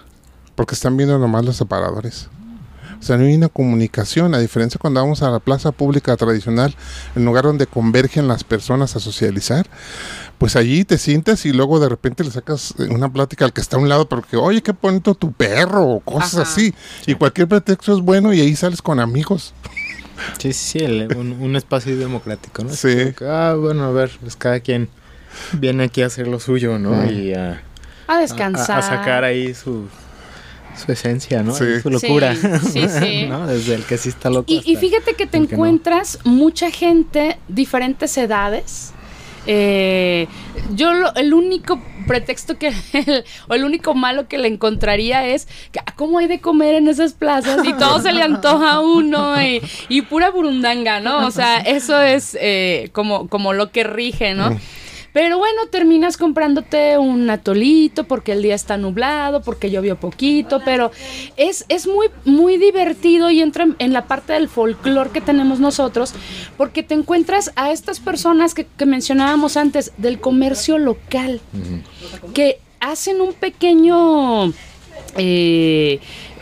[0.56, 2.30] porque están viendo nomás los separadores.
[3.00, 6.76] O sea, no hay una comunicación, a diferencia cuando vamos a la plaza pública tradicional,
[7.16, 9.68] el lugar donde convergen las personas a socializar,
[10.38, 13.62] pues allí te sientas y luego de repente le sacas eh, una plática al que
[13.62, 16.42] está a un lado, porque, oye, qué bonito tu perro, o cosas Ajá.
[16.44, 16.74] así.
[17.08, 19.54] Y cualquier pretexto es bueno y ahí sales con amigos.
[20.38, 22.70] Sí, sí, sí, el- un, un espacio democrático, ¿no?
[22.74, 23.14] Sí.
[23.18, 24.90] Que, ah, bueno, a ver, pues cada quien
[25.54, 26.92] viene aquí a hacer lo suyo, ¿no?
[26.92, 27.10] Mm.
[27.10, 27.62] Y a,
[28.08, 28.80] A a- descansar.
[28.80, 29.88] a sacar ahí su,
[30.80, 31.54] su esencia, ¿no?
[31.54, 31.80] Sí.
[31.82, 32.36] Su locura.
[32.36, 33.26] Sí, sí, sí.
[33.30, 33.46] ¿no?
[33.48, 34.46] Desde el que sí está loco.
[34.48, 35.66] Y, y fíjate que te el que no.
[35.66, 38.94] encuentras mucha gente, diferentes edades.
[39.52, 40.28] Eh,
[40.76, 42.72] yo lo- el único pretexto que,
[43.48, 46.88] o el único malo que le encontraría es que, ah, ¿cómo hay de comer en
[46.88, 47.66] esas plazas?
[47.66, 51.26] Y todo se le antoja a uno y, y pura burundanga, ¿no?
[51.26, 54.60] O sea, eso es eh, como, como lo que rige, ¿no?
[55.12, 60.92] Pero bueno, terminas comprándote un atolito porque el día está nublado, porque llovió poquito, pero
[61.36, 65.60] es, es muy, muy divertido y entra en- en la parte del folclore que tenemos
[65.60, 66.14] nosotros,
[66.58, 71.42] porque te encuentras a estas personas que, que mencionábamos antes del comercio local,
[72.34, 74.54] que hacen un pequeño...
[75.18, 76.00] eh,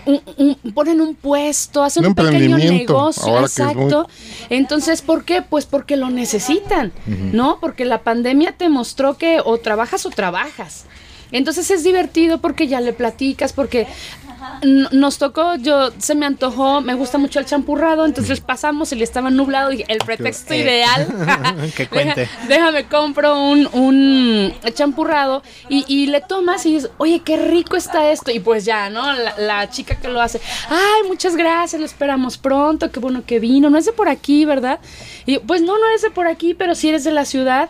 [0.08, 0.22] un-
[0.64, 4.08] un- ponen un puesto, hacen Un un, pequeño negocio, muy- exacto.
[4.50, 5.42] Entonces, ¿por qué?
[5.42, 6.92] Pues porque lo necesitan,
[7.34, 7.60] ¿no?
[7.60, 10.86] Porque la pandemia te mostró que o trabajas o trabajas.
[11.32, 13.86] Entonces es divertido porque ya le platicas, porque
[14.92, 19.04] nos tocó, yo se me antojó, me gusta mucho el champurrado, entonces pasamos y le
[19.04, 20.58] estaba nublado y el pretexto Eh.
[20.60, 21.08] ideal.
[21.76, 22.22] Que cuente.
[22.22, 27.76] Deja- déjame compro un, un champurrado y, y le tomas y dices, oye, qué rico
[27.78, 28.32] está esto.
[28.32, 29.14] Y pues ya, ¿no?
[29.14, 33.40] La, la chica que lo hace, ay, muchas gracias, lo esperamos pronto, qué bueno que
[33.40, 34.80] vino, no es de por aquí, ¿verdad?
[35.26, 37.70] Y yo, pues no, no eres de por aquí, pero sí eres de la ciudad.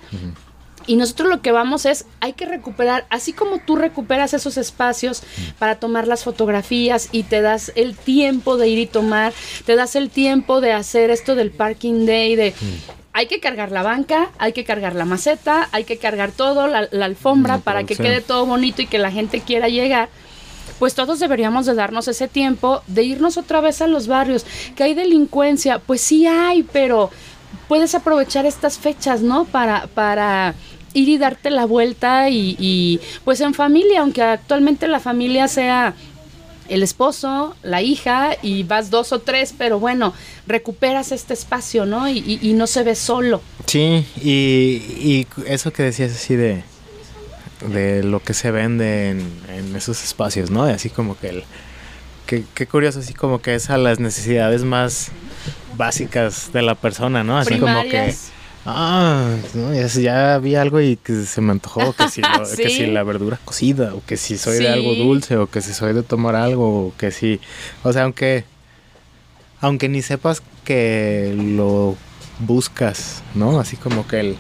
[0.87, 5.21] Y nosotros lo que vamos es, hay que recuperar, así como tú recuperas esos espacios
[5.59, 9.33] para tomar las fotografías y te das el tiempo de ir y tomar,
[9.65, 12.53] te das el tiempo de hacer esto del parking day, de...
[13.11, 16.87] Hay que cargar la banca, hay que cargar la maceta, hay que cargar todo, la,
[16.91, 20.09] la alfombra, para que quede todo bonito y que la gente quiera llegar
[20.79, 24.45] pues todos deberíamos de darnos ese tiempo de irnos otra vez a los barrios.
[24.75, 27.09] Que hay delincuencia, pues sí hay, pero
[27.67, 29.45] puedes aprovechar estas fechas, ¿no?
[29.45, 30.55] Para, para
[30.97, 35.93] ir y darte la vuelta y, y, pues en familia, aunque actualmente la familia sea
[36.69, 40.13] el esposo, la hija y vas dos o tres, pero bueno,
[40.47, 42.09] recuperas este espacio, ¿no?
[42.09, 43.41] Y, y- y no se ve solo.
[43.65, 46.63] Sí, y, y eso que decías así de,
[47.73, 50.63] de lo que se vende en, en esos espacios, ¿no?
[50.63, 51.43] Así como que el...
[52.25, 55.09] que- Qué curioso, así como que es a las necesidades más
[55.77, 57.37] básicas de la persona, ¿no?
[57.37, 58.13] Así como que...
[58.69, 62.69] Ah, no, ya, ya vi algo y que se me antojó, que si, lo- que
[62.69, 64.63] si la verdura cocida, o que si soy Sí.
[64.63, 67.39] de algo dulce, o que si soy de tomar algo, o que si...
[67.83, 68.43] O sea, aunque...
[69.61, 71.95] Aunque ni sepas que lo
[72.39, 73.59] buscas, ¿no?
[73.59, 74.35] Así como que él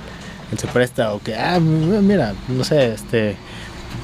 [0.57, 3.35] se presta, o que, ah, mira, no sé, este...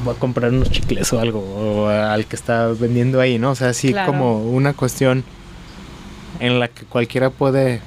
[0.06, 3.52] Voy a comprar unos chicles o algo, o al que está vendiendo ahí, ¿no?
[3.52, 4.12] O sea, así Claro.
[4.14, 5.26] como una cuestión
[6.40, 7.82] en la que cualquiera puede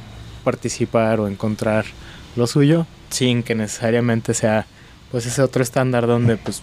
[0.45, 1.87] participar o encontrar
[2.37, 4.66] lo suyo sin que necesariamente sea
[5.11, 6.62] pues ese otro estándar donde pues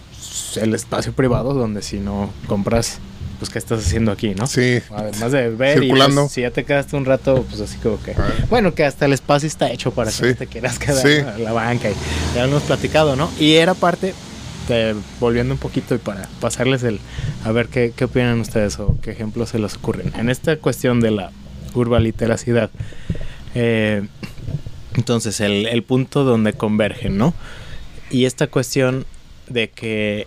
[0.60, 2.98] el espacio privado donde si no compras
[3.38, 4.46] pues qué estás haciendo aquí, ¿no?
[4.46, 4.78] Sí.
[4.94, 6.20] Además de ver Circulando.
[6.20, 8.14] y pues, si ya te quedaste un rato pues así como que
[8.48, 10.24] bueno que hasta el espacio está hecho para que Sí.
[10.26, 11.18] no te quieras quedar Sí.
[11.20, 11.94] a la banca y
[12.34, 13.28] ya lo hemos platicado, ¿no?
[13.40, 14.14] Y era parte
[14.68, 17.00] de- volviendo un poquito y para pasarles el
[17.44, 21.00] a ver qué, qué opinan ustedes o qué ejemplos se les ocurren en esta cuestión
[21.00, 21.30] de la
[21.74, 22.70] urbaliteracidad
[23.54, 24.06] eh,
[24.94, 27.34] entonces, el, el punto donde convergen, ¿no?
[28.10, 29.06] Y esta cuestión
[29.48, 30.26] de que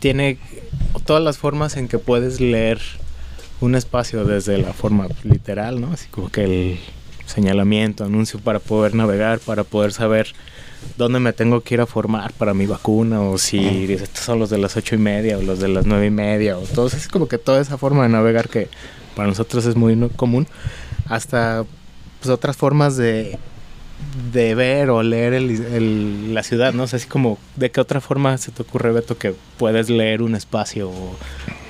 [0.00, 0.38] tiene
[1.06, 2.80] todas las formas en que puedes leer
[3.60, 5.92] un espacio desde la forma literal, ¿no?
[5.92, 6.78] Así como que el
[7.26, 10.34] señalamiento, anuncio para poder navegar, para poder saber
[10.98, 14.50] dónde me tengo que ir a formar para mi vacuna, o si estos son los
[14.50, 16.88] de las ocho y media, o los de las nueve y media, o todo.
[16.88, 18.68] Es como que toda esa forma de navegar que
[19.16, 20.46] para nosotros es muy común,
[21.06, 21.64] hasta
[22.24, 23.38] pues otras formas de,
[24.32, 26.84] de ver o leer el- el- la ciudad, ¿no?
[26.84, 30.22] O sea, así como, ¿de qué otra forma se te ocurre, Beto, que puedes leer
[30.22, 31.16] un espacio o,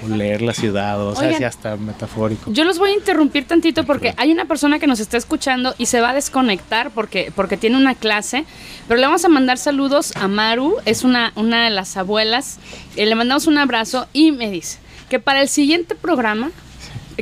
[0.05, 1.00] o leer la ciudad?
[1.05, 1.34] O sea, Oigan.
[1.34, 2.52] así hasta metafórico.
[2.52, 5.86] Yo los voy a interrumpir tantito porque hay una persona que nos está escuchando y
[5.86, 8.44] se va a desconectar porque, porque tiene una clase,
[8.86, 12.59] pero le vamos a mandar saludos a Maru, es una, una de las abuelas,
[12.96, 14.78] Eh, le mandamos un abrazo y me dice
[15.11, 16.52] que para el siguiente programa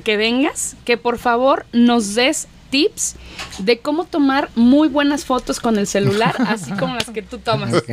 [0.04, 3.14] que vengas, que por favor nos des tips
[3.58, 7.72] de cómo tomar muy buenas fotos con el celular, así como las que tú tomas.
[7.74, 7.88] Ok,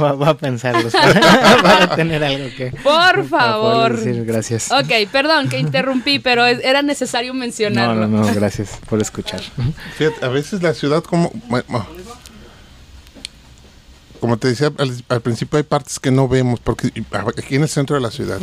[0.00, 2.70] Va, va a pensarlos para, para tener algo que...
[2.82, 3.96] Por favor.
[3.96, 4.70] decir gracias.
[4.70, 8.06] Ok, perdón que interrumpí, pero es- era necesario No, mencionarlo.
[8.06, 9.40] no, no, gracias por escuchar.
[9.96, 11.32] Fíjate, a veces la ciudad como...
[11.48, 11.64] bueno,
[14.20, 16.88] como te decía al, al principio hay partes que no vemos porque
[17.38, 18.40] aquí en el centro de la ciudad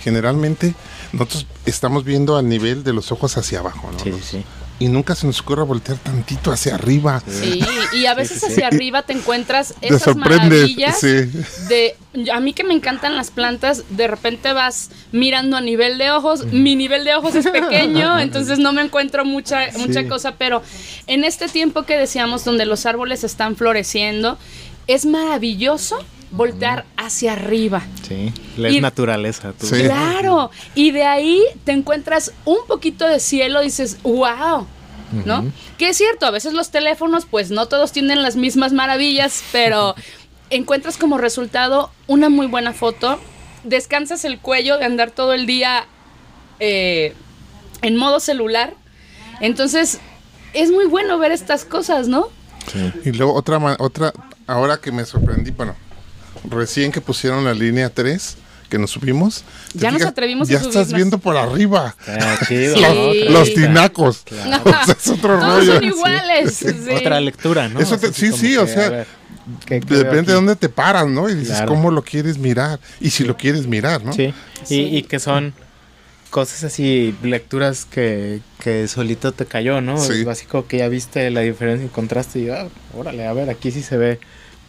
[0.00, 0.74] generalmente
[1.12, 3.98] nosotros estamos viendo al nivel de los ojos hacia abajo ¿no?
[3.98, 4.44] Sí, sí, sí.
[4.80, 7.20] Y nunca se nos ocurre voltear tantito hacia arriba.
[7.26, 7.60] Sí,
[7.94, 8.52] y a veces sí, sí.
[8.52, 11.30] hacia arriba te encuentras te esas sorprende maravillas sí.
[11.68, 11.96] de
[12.32, 16.46] a mí que me encantan las plantas, de repente vas mirando a nivel de ojos,
[16.46, 20.62] mi nivel de ojos es pequeño, entonces no me encuentro mucha mucha cosa, pero
[21.06, 24.38] en este tiempo que decíamos donde los árboles están floreciendo,
[24.86, 25.98] es maravilloso
[26.30, 27.82] voltear hacia arriba.
[28.06, 29.52] Sí, la Y- naturaleza.
[29.58, 29.66] tú.
[29.66, 29.82] Sí.
[29.84, 34.66] Claro, y de ahí te encuentras un poquito de cielo y dices, wow,
[35.24, 35.50] ¿no?
[35.78, 39.94] Que es cierto, a veces los teléfonos, pues no todos tienen las mismas maravillas, pero
[40.50, 43.18] encuentras como resultado una muy buena foto,
[43.64, 45.86] descansas el cuello de andar todo el día
[46.60, 47.14] eh,
[47.82, 48.74] en modo celular,
[49.40, 49.98] entonces
[50.54, 52.28] es muy bueno ver estas cosas, ¿no?
[53.04, 54.12] y luego otra otra
[54.46, 55.74] ahora que me sorprendí bueno
[56.48, 58.36] recién que pusieron la línea 3
[58.68, 62.74] que nos subimos ¿te Ya nos atrevimos a ya estás viendo por arriba Está chido.
[62.76, 62.80] Sí.
[62.82, 63.30] los, ¿no?
[63.30, 64.62] los Otra- tinacos Claro.
[64.82, 66.52] O sea, es otro Todos rollo son iguales.
[66.54, 66.66] sí.
[66.94, 67.80] Otra lectura, ¿no?
[67.80, 69.06] Eso O sea, te- sí, sí, o sea,
[69.66, 70.26] Depende aquí?
[70.26, 71.28] de dónde te paras, ¿no?
[71.30, 71.68] Y dices, Claro.
[71.68, 72.78] ¿cómo lo quieres mirar?
[73.00, 74.12] Y si lo quieres mirar, ¿no?
[74.12, 74.34] Sí.
[74.68, 75.54] Y, y que son
[76.28, 79.96] cosas así, lecturas que, que solito te cayó, ¿no?
[79.98, 80.26] Sí.
[80.28, 83.70] Así como que ya viste la diferencia y contraste y, ah, órale, a ver, aquí
[83.70, 84.20] sí se ve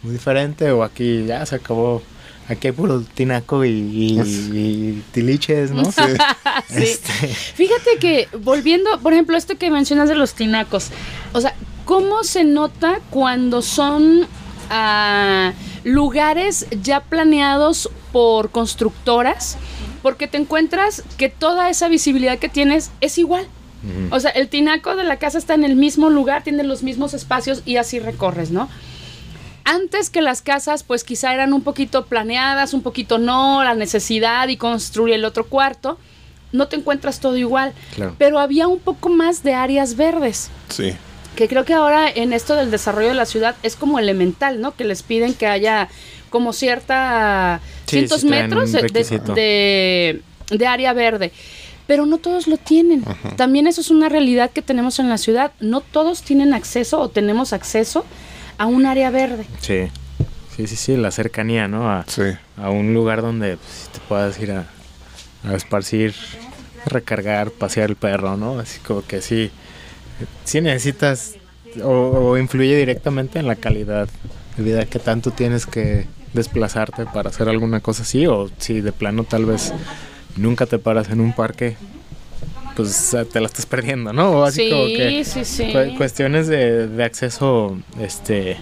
[0.02, 2.02] muy diferente o aquí ya se acabó.
[2.48, 4.20] Aquí hay puro tinaco y, y-
[4.52, 5.84] y tiliches, ¿no?
[5.92, 6.02] Sí.
[6.68, 6.82] Sí.
[6.84, 10.88] Este, Fíjate que volviendo, por ejemplo, esto que mencionas de los tinacos,
[11.32, 14.26] o sea, ¿cómo se nota cuando son
[14.70, 15.52] ah,
[15.84, 19.56] lugares ya planeados por constructoras?
[20.02, 23.46] Porque te encuentras que toda esa visibilidad que tienes es igual.
[24.10, 27.14] O sea, el tinaco de la casa está en el mismo lugar, tiene los mismos
[27.14, 28.68] espacios y así recorres, ¿no?
[29.64, 34.48] Antes que las casas, pues quizá eran un poquito planeadas, un poquito no, la necesidad
[34.48, 35.98] y construir el otro cuarto,
[36.52, 37.72] no te encuentras todo igual.
[37.94, 38.14] Claro.
[38.18, 40.94] Pero había un poco más de áreas verdes, Sí.
[41.36, 44.74] que creo que ahora en esto del desarrollo de la ciudad es como elemental, ¿no?
[44.74, 45.88] Que les piden que haya
[46.30, 48.82] como cierta Sí, cientos metros de,
[49.34, 51.32] de- de área verde.
[51.86, 53.04] Pero no todos lo tienen.
[53.36, 55.50] También eso es una realidad que tenemos en la ciudad.
[55.60, 58.04] No todos tienen acceso o tenemos acceso
[58.60, 59.46] a un área verde.
[59.60, 59.88] Sí.
[60.54, 61.90] Sí, sí, sí, la cercanía, ¿no?
[61.90, 62.22] A, Sí.
[62.58, 64.66] a un lugar donde pues, te puedas ir a,
[65.48, 66.14] a esparcir,
[66.84, 68.58] recargar, pasear el perro, ¿no?
[68.58, 69.50] Así como que sí,
[70.44, 71.36] sí necesitas
[71.82, 71.88] o,
[72.32, 74.08] o influye directamente en la calidad
[74.58, 78.92] de vida que tanto tienes que desplazarte para hacer alguna cosa así o si de
[78.92, 79.72] plano tal vez
[80.36, 81.76] nunca te paras en un parque
[82.82, 84.30] pues te la estás perdiendo, ¿no?
[84.30, 85.72] O así sí, como que sí, sí.
[85.72, 88.56] cu- cuestiones de, de acceso este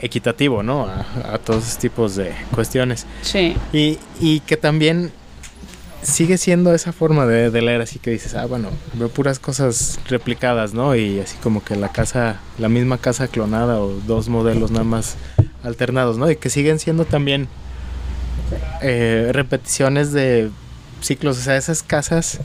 [0.00, 0.86] equitativo, ¿no?
[0.86, 3.06] A, a todos esos tipos de cuestiones.
[3.22, 3.54] Sí.
[3.72, 5.12] Y, y que también
[6.02, 10.00] sigue siendo esa forma de, de leer, así que dices, ah, bueno, veo puras cosas
[10.08, 10.96] replicadas, ¿no?
[10.96, 15.14] Y así como que la casa, la misma casa clonada o dos modelos nada más
[15.62, 16.28] alternados, ¿no?
[16.28, 17.46] Y que siguen siendo también
[18.82, 20.50] eh, repeticiones de
[21.00, 22.40] ciclos, o sea, esas casas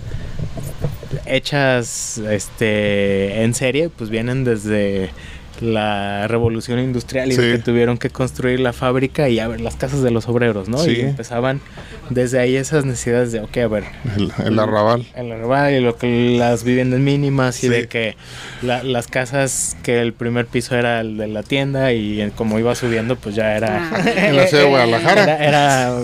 [1.28, 5.09] hechas este en serie, pues vienen desde
[5.59, 7.51] la revolución industrial y de Sí.
[7.53, 10.78] que tuvieron que construir la fábrica y a ver las casas de los obreros, ¿no?
[10.78, 10.91] Sí.
[10.91, 11.61] Y empezaban
[12.11, 13.84] desde ahí esas necesidades de, ok, a ver,
[14.17, 15.07] El, el arrabal.
[15.15, 17.69] el arrabal y lo que las viviendas mínimas y Sí.
[17.69, 18.15] de que
[18.61, 22.75] la- las casas que el primer piso era el de la tienda y como iba
[22.75, 24.03] subiendo pues ya era Ah.
[24.28, 25.23] En la ciudad de Guadalajara.
[25.23, 25.99] era, era,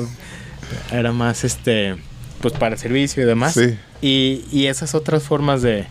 [0.92, 1.96] era más este
[2.44, 3.78] pues para servicio y demás Sí.
[4.02, 5.86] y, y esas otras formas de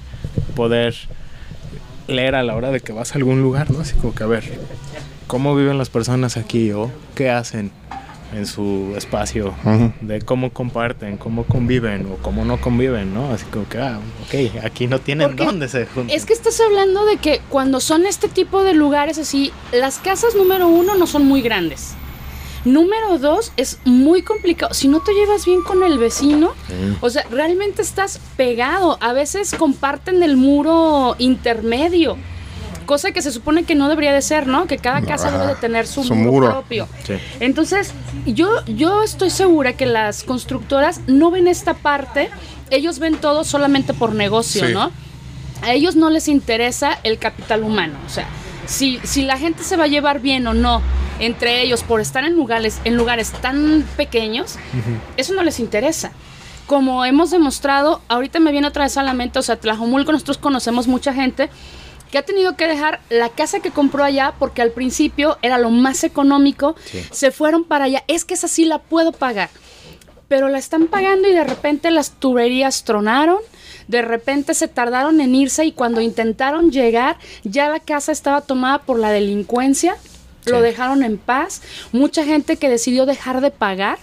[0.55, 0.94] poder
[2.09, 3.80] leer a la hora de que vas a algún lugar, ¿no?
[3.80, 4.44] Así como que a ver,
[5.26, 7.70] ¿cómo viven las personas aquí o qué hacen
[8.36, 9.55] en su espacio?
[10.03, 13.32] De cómo comparten, cómo conviven o cómo no conviven, ¿no?
[13.32, 16.14] Así como que, ah, ok, aquí no tienen Porque dónde se juntan.
[16.14, 20.34] Es que estás hablando de que cuando son este tipo de lugares así, las casas
[20.34, 21.94] número uno no son muy grandes.
[22.64, 24.72] Número dos, es muy complicado.
[24.74, 26.52] Si no te llevas bien con el vecino,
[27.00, 28.98] o sea, realmente estás pegado.
[29.00, 32.16] A veces comparten el muro intermedio.
[32.86, 34.66] Cosa que se supone que no debería de ser, ¿no?
[34.66, 36.50] Que cada casa debe de tener su, su muro, muro.
[36.50, 36.88] propio.
[37.04, 37.14] Sí.
[37.40, 37.92] Entonces,
[38.26, 42.28] yo, yo estoy segura que las constructoras no ven esta parte,
[42.70, 44.72] ellos ven todo solamente por negocio, Sí.
[44.72, 44.90] ¿no?
[45.62, 48.26] A ellos no les interesa el capital humano, o sea,
[48.66, 50.82] si, si la gente se va a llevar bien o no
[51.18, 54.56] entre ellos por estar en lugares, en lugares tan pequeños,
[55.16, 56.10] eso no les interesa.
[56.66, 60.38] Como hemos demostrado, ahorita me viene otra vez a la mente, o sea, Tlajomulco, nosotros
[60.38, 61.48] conocemos mucha gente
[62.10, 65.70] que ha tenido que dejar la casa que compró allá porque al principio era lo
[65.70, 67.02] más económico, Sí.
[67.10, 69.48] se fueron para allá, es que esa sí la puedo pagar,
[70.33, 73.37] pero la están pagando y de repente las tuberías tronaron,
[73.87, 78.78] de repente se tardaron en irse y cuando intentaron llegar ya la casa estaba tomada
[78.78, 79.95] por la delincuencia,
[80.47, 81.61] lo dejaron en paz,
[81.93, 83.99] mucha gente que decidió dejar de pagar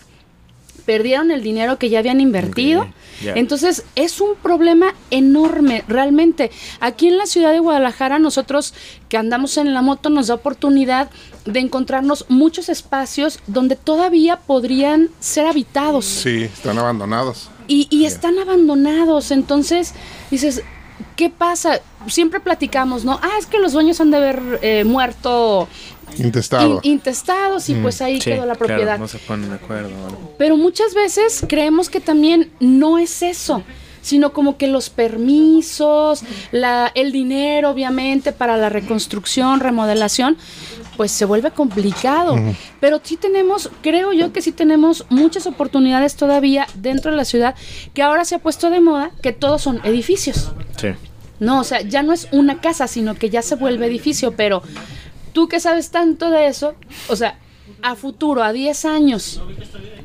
[0.86, 2.88] perdieron el dinero que ya habían invertido.
[3.24, 6.52] Entonces es un problema enorme, realmente.
[6.80, 8.74] Aquí en la ciudad de Guadalajara, nosotros
[9.10, 11.10] que andamos en la moto nos da oportunidad
[11.46, 17.50] de encontrarnos muchos espacios donde todavía podrían ser habitados Sí, están abandonados.
[17.68, 19.32] y, y están abandonados.
[19.32, 19.94] Entonces
[20.32, 20.62] dices,
[21.16, 21.82] ¿qué pasa?
[22.08, 23.20] Siempre platicamos, ¿no?
[23.22, 25.68] Ah, es que los dueños han de haber eh, muerto
[26.18, 26.80] Intestado.
[26.84, 28.98] in- intestados y pues ahí Mm, Sí, quedó la claro, propiedad.
[29.00, 29.90] no se ponen de acuerdo.
[29.90, 30.32] ¿no?
[30.38, 33.64] Pero muchas veces creemos que también no es eso,
[34.02, 40.38] sino como que los permisos, la, el dinero obviamente para la reconstrucción, remodelación,
[40.98, 42.36] pues se vuelve complicado.
[42.80, 47.56] Pero sí tenemos, creo yo que sí tenemos muchas oportunidades todavía dentro de la ciudad,
[47.94, 50.52] que ahora se ha puesto de moda que todos son edificios.
[50.78, 50.90] Sí.
[51.40, 54.62] No, o sea, ya no es una casa, sino que ya se vuelve edificio, pero
[55.34, 56.76] tú que sabes tanto de eso,
[57.08, 57.38] o sea,
[57.82, 59.42] a futuro, a 10 años,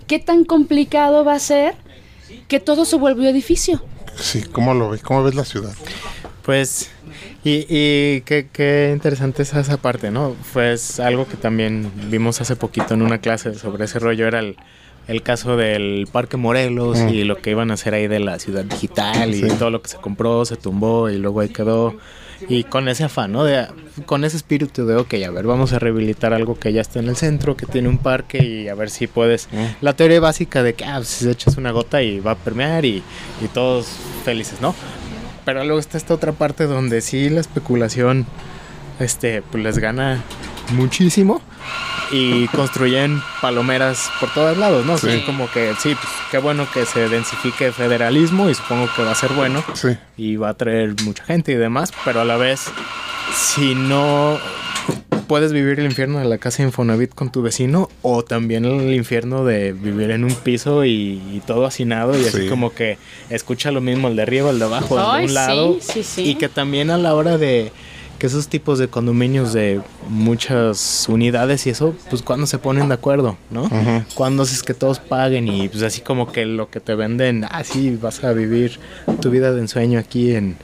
[0.06, 1.74] ¿qué tan complicado va a ser
[2.48, 3.82] que todo se vuelva edificio?
[4.16, 5.02] Sí, ¿cómo lo ves?
[5.02, 5.72] ¿Cómo ves la ciudad?
[6.42, 6.90] Pues,
[7.42, 10.36] y, y qué, qué interesante es esa parte, ¿no?
[10.52, 14.56] Pues algo que también vimos hace poquito en una clase sobre ese rollo era el,
[15.08, 17.08] el caso del Parque Morelos Mm.
[17.08, 19.48] y lo que iban a hacer ahí de la ciudad digital y Sí.
[19.58, 21.96] todo lo que se compró, se tumbó y luego ahí quedó.
[22.48, 23.44] Y con ese afán, ¿no?
[23.44, 23.66] De,
[24.06, 27.08] con ese espíritu de, ok, a ver, vamos a rehabilitar algo que ya está en
[27.08, 29.48] el centro, que tiene un parque y a ver si puedes.
[29.52, 29.82] Mm.
[29.82, 33.02] La teoría básica de que, ah, si echas una gota y va a permear y,
[33.42, 33.86] y todos
[34.24, 34.74] felices, ¿no?
[35.44, 38.26] Pero luego está esta otra parte donde sí la especulación
[38.98, 40.22] este, pues les gana
[40.72, 41.42] muchísimo
[42.10, 44.98] y construyen palomeras por todos lados, ¿no?
[44.98, 45.08] Sí.
[45.08, 49.02] es como que sí, pues qué bueno que se densifique el federalismo y supongo que
[49.02, 49.96] va a ser bueno Sí.
[50.16, 52.66] y va a traer mucha gente y demás, pero a la vez,
[53.34, 54.38] si no
[55.26, 58.92] puedes vivir el infierno de la casa de Infonavit con tu vecino o también el
[58.92, 62.48] infierno de vivir en un piso y, y todo hacinado y así Sí.
[62.48, 62.98] como que
[63.30, 66.02] escucha lo mismo el de arriba, el de abajo, el de un sí, lado sí,
[66.02, 66.22] sí.
[66.28, 67.72] y que también a la hora de
[68.24, 72.94] que esos tipos de condominios de muchas unidades y eso, pues cuando se ponen de
[72.94, 73.64] acuerdo, ¿no?
[73.64, 74.02] Ujú.
[74.14, 77.62] Cuando es que todos paguen y pues así como que lo que te venden, ah,
[77.64, 78.80] sí, vas a vivir
[79.20, 80.56] tu vida de ensueño aquí en,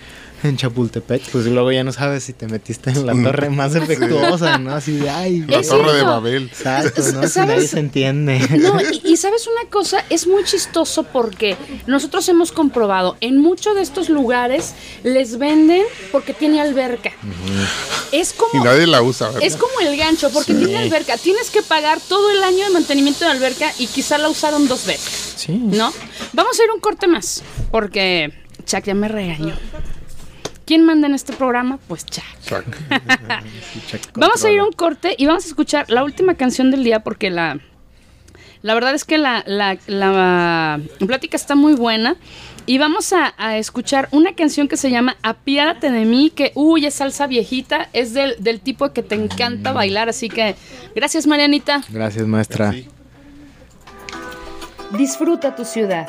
[0.43, 4.59] en Chapultepec, pues luego ya no sabes si te metiste en la torre más defectuosa,
[4.59, 4.73] ¿no?
[4.75, 6.03] Así de, ay, La Es Torre de.
[6.03, 6.45] Babel.
[6.47, 7.23] exacto, ¿no?
[7.23, 7.37] Si ¿Sabes?
[7.57, 8.39] nadie se entiende.
[8.59, 13.75] No, y, y sabes una cosa, es muy chistoso porque nosotros hemos comprobado, en muchos
[13.75, 14.75] de estos lugares
[15.05, 15.83] les venden
[16.13, 17.13] porque tiene alberca.
[18.13, 18.65] Es Y como...
[18.65, 19.43] nadie la usa, ¿verdad?
[19.45, 20.59] Es como el gancho, porque Sí.
[20.59, 21.17] tiene alberca.
[21.17, 24.87] Tienes que pagar todo el año de mantenimiento de alberca y quizá la usaron dos
[24.87, 25.53] veces, Sí.
[25.53, 25.93] ¿no?
[26.33, 28.33] Vamos a ir un corte más, porque
[28.67, 29.55] Chuck ya me regañó.
[30.71, 31.81] ¿Quién manda en este programa?
[31.89, 32.25] Pues Chuck.
[32.47, 32.65] Chuck.
[34.15, 37.01] Vamos a ir a un corte y vamos a escuchar la última canción del día
[37.01, 37.59] porque la,
[38.63, 42.15] la verdad es que la, la- la plática está muy buena.
[42.67, 46.87] Y vamos a, a escuchar una canción que se llama Apiádate de mí, que, uy,
[46.87, 50.55] es salsa viejita, es del, del tipo que te encanta bailar, así que
[50.95, 51.83] gracias Marianita.
[51.89, 52.73] Gracias, maestra.
[54.97, 56.09] Disfruta tu ciudad,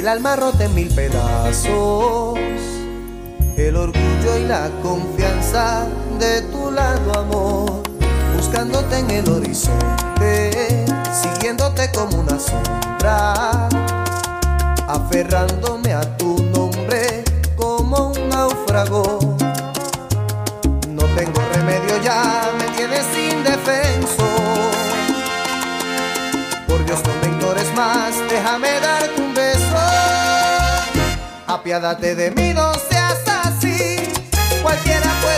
[0.00, 2.38] El alma rota en mil pedazos,
[3.58, 5.86] el orgullo y la confianza
[6.18, 7.82] de tu lado, amor,
[8.34, 13.68] buscándote en el horizonte, siguiéndote como una sombra,
[14.88, 17.22] aferrándome a tu nombre
[17.54, 19.18] como un náufrago.
[20.88, 24.24] No tengo remedio ya, me tienes indefenso.
[26.66, 28.99] Por Dios no me ignores más, déjame beso.
[31.60, 33.98] Apiádate de mí, no seas así.
[34.62, 35.29] Cualquiera puede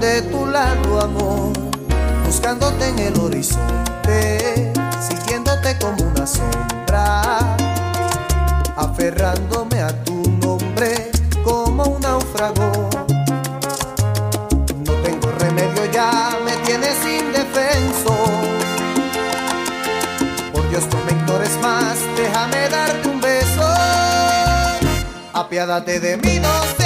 [0.00, 1.52] de tu lado, amor,
[2.24, 7.56] buscándote en el horizonte, siguiéndote como una sombra,
[8.76, 11.10] aferrándome a tu nombre
[11.44, 12.90] como un náufrago.
[14.84, 18.14] No tengo remedio ya, me tienes indefenso.
[20.52, 23.62] Por Dios no me ignores más, déjame darte un beso.
[25.32, 26.85] Apiádate de mí, no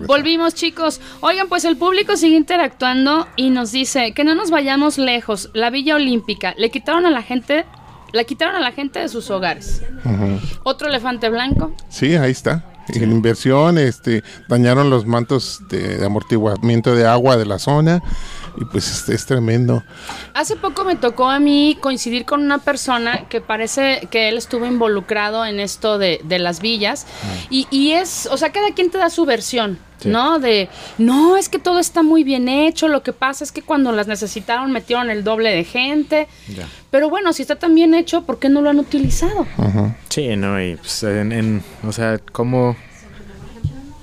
[0.00, 1.00] Volvimos chicos.
[1.20, 5.50] Oigan, pues el público sigue interactuando y nos dice que no nos vayamos lejos.
[5.54, 7.64] La Villa Olímpica le quitaron a la gente,
[8.12, 9.82] la quitaron a la gente de sus hogares.
[10.64, 11.72] Otro elefante blanco.
[11.88, 12.64] Sí, ahí está.
[12.88, 18.00] En inversión, este, dañaron los mantos de, de amortiguamiento de agua de la zona
[18.58, 19.82] y pues es, es tremendo.
[20.34, 24.66] Hace poco me tocó a mí coincidir con una persona que parece que él estuvo
[24.66, 27.06] involucrado en esto de, de las villas
[27.50, 30.10] y, y es, o sea, cada quien te da su versión, Sí.
[30.10, 30.38] ¿no?
[30.38, 33.92] De, no, es que todo está muy bien hecho, lo que pasa es que cuando
[33.92, 36.68] las necesitaron metieron el doble de gente, Ya.
[36.90, 39.46] pero bueno, si está tan bien hecho, ¿por qué no lo han utilizado?
[40.10, 42.76] Sí, no, y pues en, en- o sea, ¿cómo,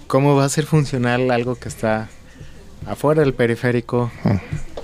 [0.07, 2.09] ¿cómo va a ser funcional algo que está
[2.87, 4.11] afuera del periférico,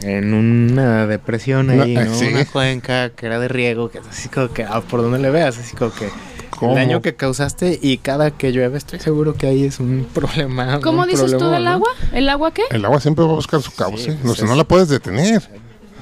[0.02, 2.14] en una depresión No, ahí, eh, ¿no?
[2.16, 2.28] sí.
[2.28, 5.58] Una cuenca que era de riego, que así como que, ah, por donde le veas,
[5.58, 6.08] así como que
[6.52, 6.72] ¿Cómo?
[6.72, 10.80] el daño que causaste y cada que llueve estoy seguro que ahí es un problema.
[10.82, 11.70] ¿Cómo un dices tú problemón, del ¿no?
[11.72, 11.89] agua?
[12.14, 12.64] ¿El agua qué?
[12.72, 14.88] El agua siempre va a buscar su cauce, Sí, no, pues no es- la puedes
[14.89, 15.41] detener.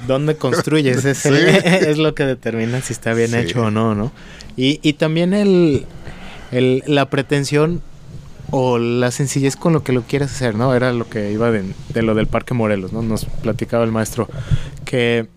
[0.06, 1.04] ¿Dónde construyes?
[1.04, 1.28] Es, Sí.
[1.32, 3.36] es lo que determina si está bien Sí.
[3.38, 4.12] hecho o no, ¿no?
[4.56, 5.86] Y, y también el,
[6.52, 7.82] el- la pretensión
[8.50, 10.74] o la sencillez con lo que lo quieres hacer, ¿no?
[10.74, 13.02] Era lo que iba de, de lo del Parque Morelos, ¿no?
[13.02, 14.28] Nos platicaba el maestro
[14.84, 15.28] que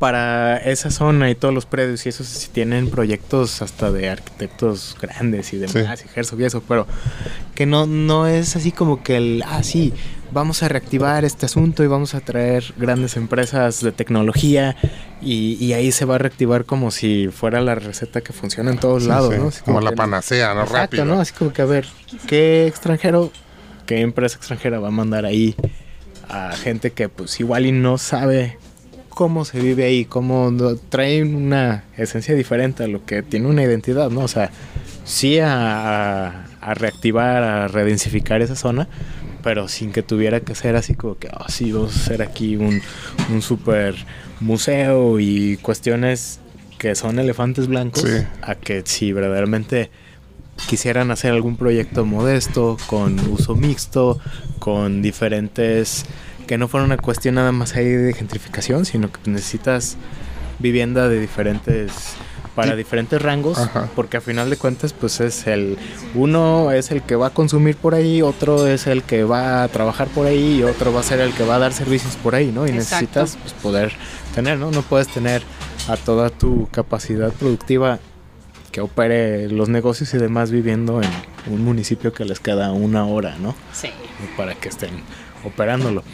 [0.00, 4.96] para esa zona y todos los predios y eso sí tienen proyectos hasta de arquitectos
[5.00, 6.86] grandes y demás, y Herzog y eso, pero
[7.54, 9.92] que no, no es así como que el, ah, sí,
[10.32, 14.76] vamos a reactivar este asunto y vamos a traer grandes empresas de tecnología
[15.20, 18.78] y, y ahí se va a reactivar como si fuera la receta que funciona en
[18.78, 19.48] todos Sí, lados, sí, ¿no?
[19.48, 20.62] Así como la panacea, ¿no?
[20.62, 21.04] Exacto, Rápido.
[21.04, 21.20] ¿no?
[21.20, 21.86] Así como que a ver,
[22.26, 23.32] ¿qué extranjero,
[23.86, 25.54] qué empresa extranjera va a mandar ahí
[26.28, 28.56] a gente que pues igual y no sabe
[29.08, 33.62] cómo se vive ahí, cómo no- trae una esencia diferente a lo que tiene una
[33.64, 34.20] identidad, ¿no?
[34.20, 34.50] O sea,
[35.04, 38.86] sí a, a- a reactivar, a redensificar esa zona,
[39.42, 42.56] pero sin que tuviera que ser así como que, oh, sí, vamos a hacer aquí
[42.56, 42.80] un,
[43.30, 43.94] un super
[44.40, 46.40] museo y cuestiones
[46.78, 48.24] que son elefantes blancos, Sí.
[48.42, 49.90] a que si verdaderamente
[50.68, 54.18] quisieran hacer algún proyecto modesto, con uso mixto,
[54.58, 56.04] con diferentes,
[56.46, 59.96] que no fuera una cuestión nada más ahí de gentrificación, sino que necesitas
[60.58, 61.92] vivienda de diferentes
[62.54, 63.88] para diferentes rangos, Ajá.
[63.94, 65.78] porque a final de cuentas pues es el
[66.14, 69.68] uno es el que va a consumir por ahí, otro es el que va a
[69.68, 72.34] trabajar por ahí y otro va a ser el que va a dar servicios por
[72.34, 72.66] ahí, ¿no?
[72.66, 73.20] Y Exacto.
[73.20, 73.92] necesitas pues, poder
[74.34, 74.70] tener, ¿no?
[74.70, 75.42] No puedes tener
[75.88, 77.98] a toda tu capacidad productiva
[78.72, 81.10] que opere los negocios y demás viviendo en
[81.52, 83.54] un municipio que les queda una hora, ¿no?
[83.72, 83.88] Sí.
[84.36, 84.90] Para que estén
[85.44, 86.04] operándolo.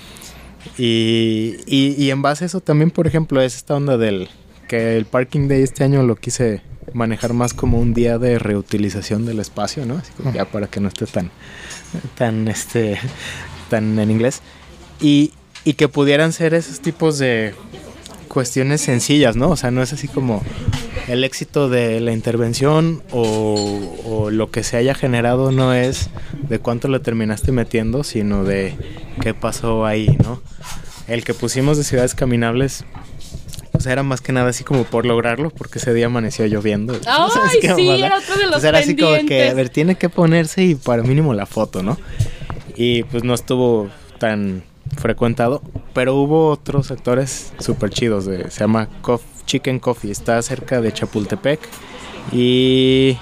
[0.78, 4.28] Y, y, y en base a eso también, por ejemplo, es esta onda del
[4.67, 6.62] que el Parking Day este año lo quise
[6.93, 9.97] manejar más como un día de reutilización del espacio, ¿no?
[9.97, 11.31] Así ya para que no esté tan,
[12.17, 12.99] tan, este,
[13.69, 14.43] tan en inglés.
[15.01, 15.33] Y,
[15.64, 17.55] y que pudieran ser esos tipos de
[18.29, 19.51] cuestiones sencillas, ¿no?
[19.51, 20.43] O sea, no es así como
[21.09, 26.11] el éxito de la intervención o, o lo que se haya generado no es
[26.49, 28.75] de cuánto le terminaste metiendo, sino de
[29.21, 30.41] qué pasó ahí, ¿no?
[31.07, 32.85] El que pusimos de ciudades caminables,
[33.77, 36.95] o sea, era más que nada así como por lograrlo, porque ese día amaneció lloviendo.
[37.07, 38.07] Ay, ¿Sabes qué sí, mamada?
[38.07, 40.74] era otro de los Entonces era así como que, a ver, tiene que ponerse y
[40.74, 41.99] para mínimo la foto, ¿no?
[42.77, 44.62] Y pues no estuvo tan
[44.99, 45.62] frecuentado,
[45.95, 48.27] pero hubo otros sectores súper chidos.
[48.27, 51.61] De, se llama Cof- Chicken Coffee, está cerca de Chapultepec
[52.33, 53.16] y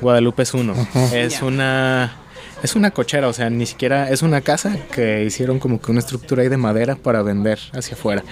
[0.00, 0.74] Guadalupe es uno.
[1.12, 2.16] Es una
[2.62, 6.00] es una cochera, o sea, ni siquiera es una casa que hicieron como que una
[6.00, 8.24] estructura ahí de madera para vender hacia afuera.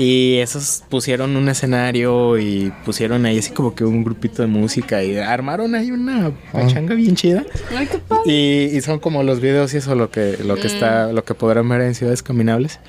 [0.00, 5.04] Y esos pusieron un escenario y pusieron ahí así como que un grupito de música
[5.04, 7.44] y armaron ahí una pachanga bien chida.
[7.76, 8.22] Ay, qué padre.
[8.24, 11.34] Y, y son como los videos y eso lo que, lo que está, lo que
[11.34, 12.80] podrán ver en ciudades caminables.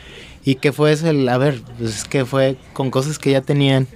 [0.45, 3.41] Y que fue eso el, a ver, pues es que fue con cosas que ya
[3.41, 3.87] tenían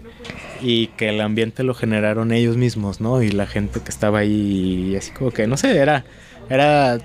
[0.61, 3.23] y que el ambiente lo generaron ellos mismos, ¿no?
[3.23, 6.03] Y la gente que estaba ahí, y así como que, no sé, era,
[6.49, 6.97] era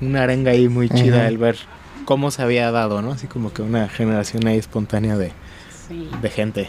[0.00, 1.56] una arenga ahí muy chida el ver
[2.06, 3.12] cómo se había dado, ¿no?
[3.12, 5.32] Así como que una generación ahí espontánea de,
[5.88, 6.08] Sí.
[6.20, 6.68] de gente.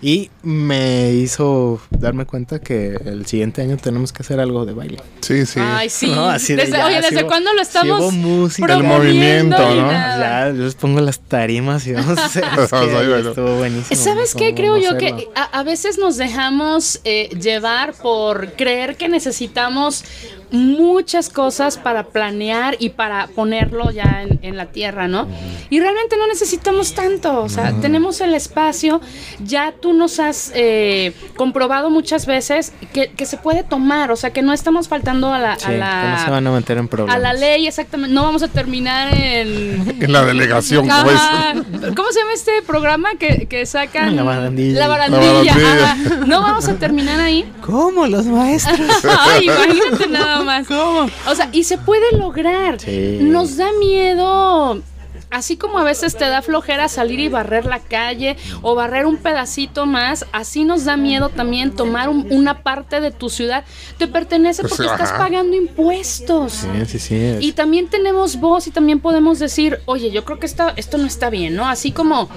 [0.00, 4.98] Y me hizo darme cuenta que el siguiente año tenemos que hacer algo de baile.
[5.20, 5.58] Sí, sí.
[5.60, 6.06] Ay, sí.
[6.14, 8.72] No, así de Desde- ya, oye, ¿desde cuándo lo estamos hubo música.
[8.72, 9.90] El movimiento, ¿no?
[9.90, 12.44] Ya, yo les pongo las tarimas y vamos a hacer.
[12.62, 14.00] Es que estuvo buenísimo.
[14.00, 14.54] ¿Sabes qué?
[14.54, 15.16] Creo yo hacerlo.
[15.16, 20.04] que a, a veces nos dejamos eh, llevar por creer que necesitamos
[20.54, 25.26] muchas cosas para planear y para ponerlo ya en, en la tierra, ¿no?
[25.70, 29.00] Y realmente no necesitamos tanto, o sea, tenemos el espacio,
[29.42, 34.30] ya tú nos has eh, comprobado muchas veces que, que se puede tomar, o sea,
[34.30, 35.58] que no estamos faltando a la...
[35.58, 37.16] Sí, a la que no se van a meter en problemas.
[37.16, 38.14] a la ley, exactamente.
[38.14, 39.94] No vamos a terminar en.
[40.04, 41.52] En la delegación, como Ajá.
[41.52, 41.94] es.
[41.94, 44.14] ¿Cómo se llama este programa que, que sacan?
[44.16, 44.80] La barandilla.
[44.80, 45.54] La La barandilla.
[45.54, 45.92] barandilla.
[45.92, 46.26] ajá.
[46.26, 47.50] No vamos a terminar ahí.
[47.62, 48.06] ¿Cómo?
[48.06, 48.78] Los maestros.
[49.20, 50.66] Ay, imagínate nada más.
[50.66, 51.08] ¿Cómo?
[51.28, 52.80] O sea, y se puede lograr.
[52.80, 53.18] Sí.
[53.20, 54.80] Nos da miedo.
[55.30, 59.16] Así como a veces te da flojera salir y barrer la calle o barrer un
[59.16, 63.64] pedacito más, así nos da miedo también tomar un- una parte de tu ciudad.
[63.98, 66.52] Te pertenece Pues, porque estás pagando impuestos.
[66.52, 67.14] Sí, sí, sí.
[67.16, 70.98] es- Y también tenemos voz y también podemos decir, oye, yo creo que esto, esto
[70.98, 71.66] no está bien, ¿no?
[71.66, 72.28] Así como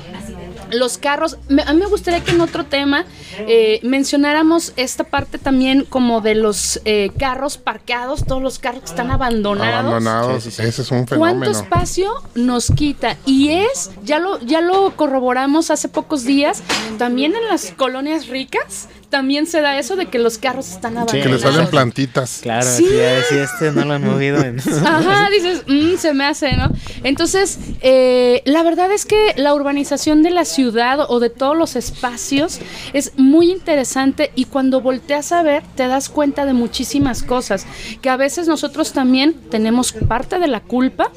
[0.71, 3.05] los carros, me- a mí me gustaría que en otro tema
[3.39, 8.89] eh, mencionáramos esta parte también como de los eh, carros parqueados, todos los carros que
[8.89, 9.73] están abandonados.
[9.85, 10.43] Abandonados.
[10.43, 10.67] Sí, sí, sí.
[10.67, 11.51] Ese es un ¿Cuánto fenómeno.
[11.51, 13.17] espacio nos quita?
[13.25, 16.63] Y es, ya lo, ya lo corroboramos hace pocos días,
[16.97, 20.97] también en las colonias ricas, también se da eso de que los carros están Sí,
[20.97, 21.23] abandonados.
[21.23, 21.69] Que le salen Claro.
[21.71, 22.39] plantitas.
[22.41, 22.85] Claro, Sí.
[22.85, 22.95] sí.
[23.29, 24.59] si este no lo han movido en.
[24.85, 26.71] Ajá, dices, "Mm, se me hace, ¿no?
[27.03, 31.75] Entonces, eh, la verdad es que la urbanización de la ciudad o de todos los
[31.75, 32.59] espacios
[32.93, 37.65] es muy interesante y cuando volteas a ver te das cuenta de muchísimas cosas,
[38.01, 41.11] que a veces nosotros también tenemos parte de la culpa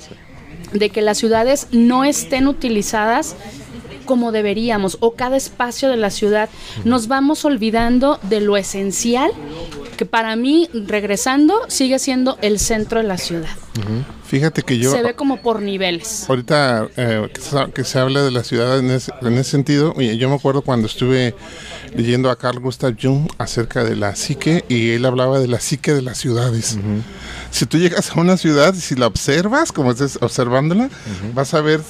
[0.73, 3.35] de que las ciudades no estén utilizadas
[4.11, 6.49] como deberíamos o cada espacio de la ciudad.
[6.85, 9.31] Nos vamos olvidando de lo esencial
[9.97, 13.51] que para mí, regresando, sigue siendo el centro de la ciudad.
[14.25, 16.29] Fíjate que yo se ve como por niveles.
[16.29, 19.95] ahorita eh, que, se, que se habla de la ciudad en ese, en ese sentido,
[19.97, 21.37] y yo me acuerdo cuando estuve
[21.95, 25.93] leyendo a Carl Gustav Jung acerca de la psique y él hablaba de la psique
[25.93, 26.79] de las ciudades.
[27.51, 30.89] Si tú llegas a una ciudad y si la observas, como estás observándola,
[31.35, 31.81] vas a ver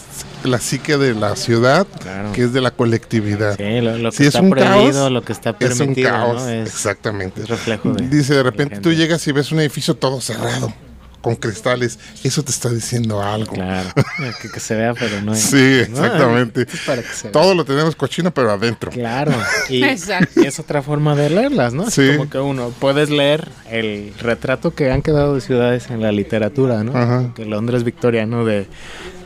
[0.45, 2.33] la psique de la ciudad, Claro.
[2.33, 3.57] que es de la colectividad.
[3.57, 5.79] Sí, lo, lo que Si es está un prohibido, caos, lo que está es un
[5.79, 6.49] permitido, caos, ¿no?
[6.49, 7.43] Es, exactamente.
[7.43, 10.73] es reflejo de- Dice, de repente tú llegas y ves un edificio todo cerrado,
[11.21, 11.99] con cristales.
[12.25, 13.53] Eso te está diciendo algo.
[13.53, 13.91] Claro,
[14.43, 15.41] que, que se vea, pero no es.
[15.41, 15.57] Sí,
[15.91, 16.05] ¿no?
[16.05, 16.63] exactamente.
[16.63, 17.33] Es para que se vea.
[17.33, 18.91] Todo lo tenemos cochino, pero adentro.
[18.91, 19.33] Claro,
[19.69, 20.41] y, Exacto.
[20.43, 21.85] y es otra forma de leerlas, ¿no?
[21.85, 22.17] Así Sí.
[22.17, 26.83] como que uno puedes leer el retrato que han quedado de ciudades en la literatura,
[26.85, 26.97] ¿no?
[26.97, 27.33] Ajá.
[27.35, 28.67] Que Londres victoriano de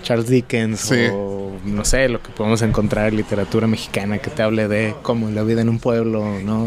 [0.03, 1.07] Charles Dickens Sí.
[1.13, 5.31] o no sé, lo que podemos encontrar en literatura mexicana que te hable de cómo
[5.31, 6.67] la vida en un pueblo, ¿no?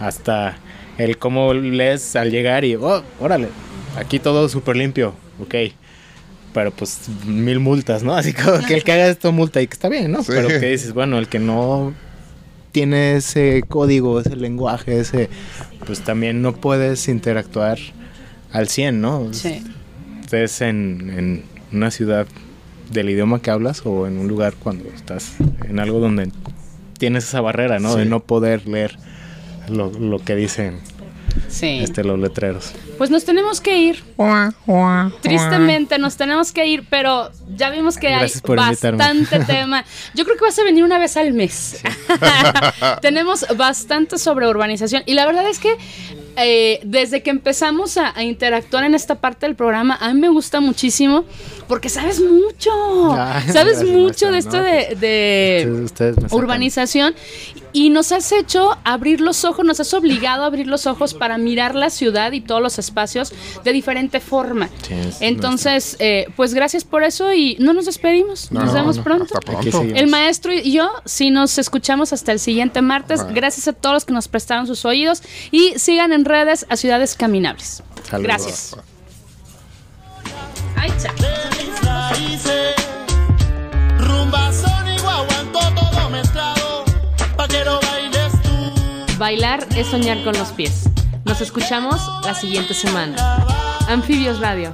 [0.00, 0.56] Hasta
[0.98, 3.48] el cómo lees al llegar y, oh, órale,
[3.96, 5.54] aquí todo súper limpio, ok.
[6.54, 8.14] Pero pues mil multas, ¿no?
[8.16, 10.22] Así como que el que haga esto multa y que está bien, ¿no?
[10.22, 10.32] Sí.
[10.34, 11.94] Pero que dices, bueno, el que no
[12.72, 15.28] tiene ese código, ese lenguaje, ese,
[15.86, 17.78] pues también no puedes interactuar
[18.50, 19.28] al 100, ¿no?
[19.32, 19.62] Sí.
[20.22, 22.26] Estés en, en una ciudad
[22.90, 25.34] del idioma que hablas o en un lugar cuando estás
[25.68, 26.30] en algo donde
[26.98, 27.96] tienes esa barrera, ¿no?
[27.96, 28.96] De no poder leer
[29.68, 30.78] lo, lo que dicen
[31.48, 31.80] Sí.
[31.82, 32.72] este, los letreros.
[32.98, 34.02] Pues nos tenemos que ir.
[35.20, 38.98] Tristemente nos tenemos que ir, pero ya vimos que Gracias hay invitarme.
[38.98, 39.84] bastante tema.
[40.14, 41.80] Yo creo que vas a venir una vez al mes.
[43.00, 45.76] tenemos bastante sobre urbanización y la verdad es que
[46.36, 50.28] eh, desde que empezamos a, a interactuar en esta parte del programa, a mí me
[50.28, 51.24] gusta muchísimo
[51.68, 52.70] porque sabes mucho.
[53.22, 54.62] Ah, sabes gracias, mucho de esto ¿no?
[54.62, 56.38] de, de Ustedes- ustedes me sacan.
[56.38, 57.14] urbanización
[57.72, 61.38] y nos has hecho abrir los ojos, nos has obligado a abrir los ojos para
[61.38, 63.32] mirar la ciudad y todos los espacios
[63.64, 64.68] de diferente forma.
[64.86, 68.96] Sí, Entonces, eh, pues gracias por eso y no nos despedimos, No, nos no, vemos
[68.98, 69.40] no, pronto.
[69.94, 73.22] El maestro y yo, sí nos escuchamos hasta el siguiente martes.
[73.32, 77.14] Gracias a todos los que nos prestaron sus oídos y sigan en redes a Ciudades
[77.16, 77.82] Caminables.
[78.04, 78.22] Saludos.
[78.22, 78.76] Gracias.
[80.76, 80.90] Ay.
[89.18, 90.82] Bailar es soñar con los pies.
[91.24, 93.46] Nos escuchamos la siguiente semana.
[93.86, 94.72] Anfibios Radio.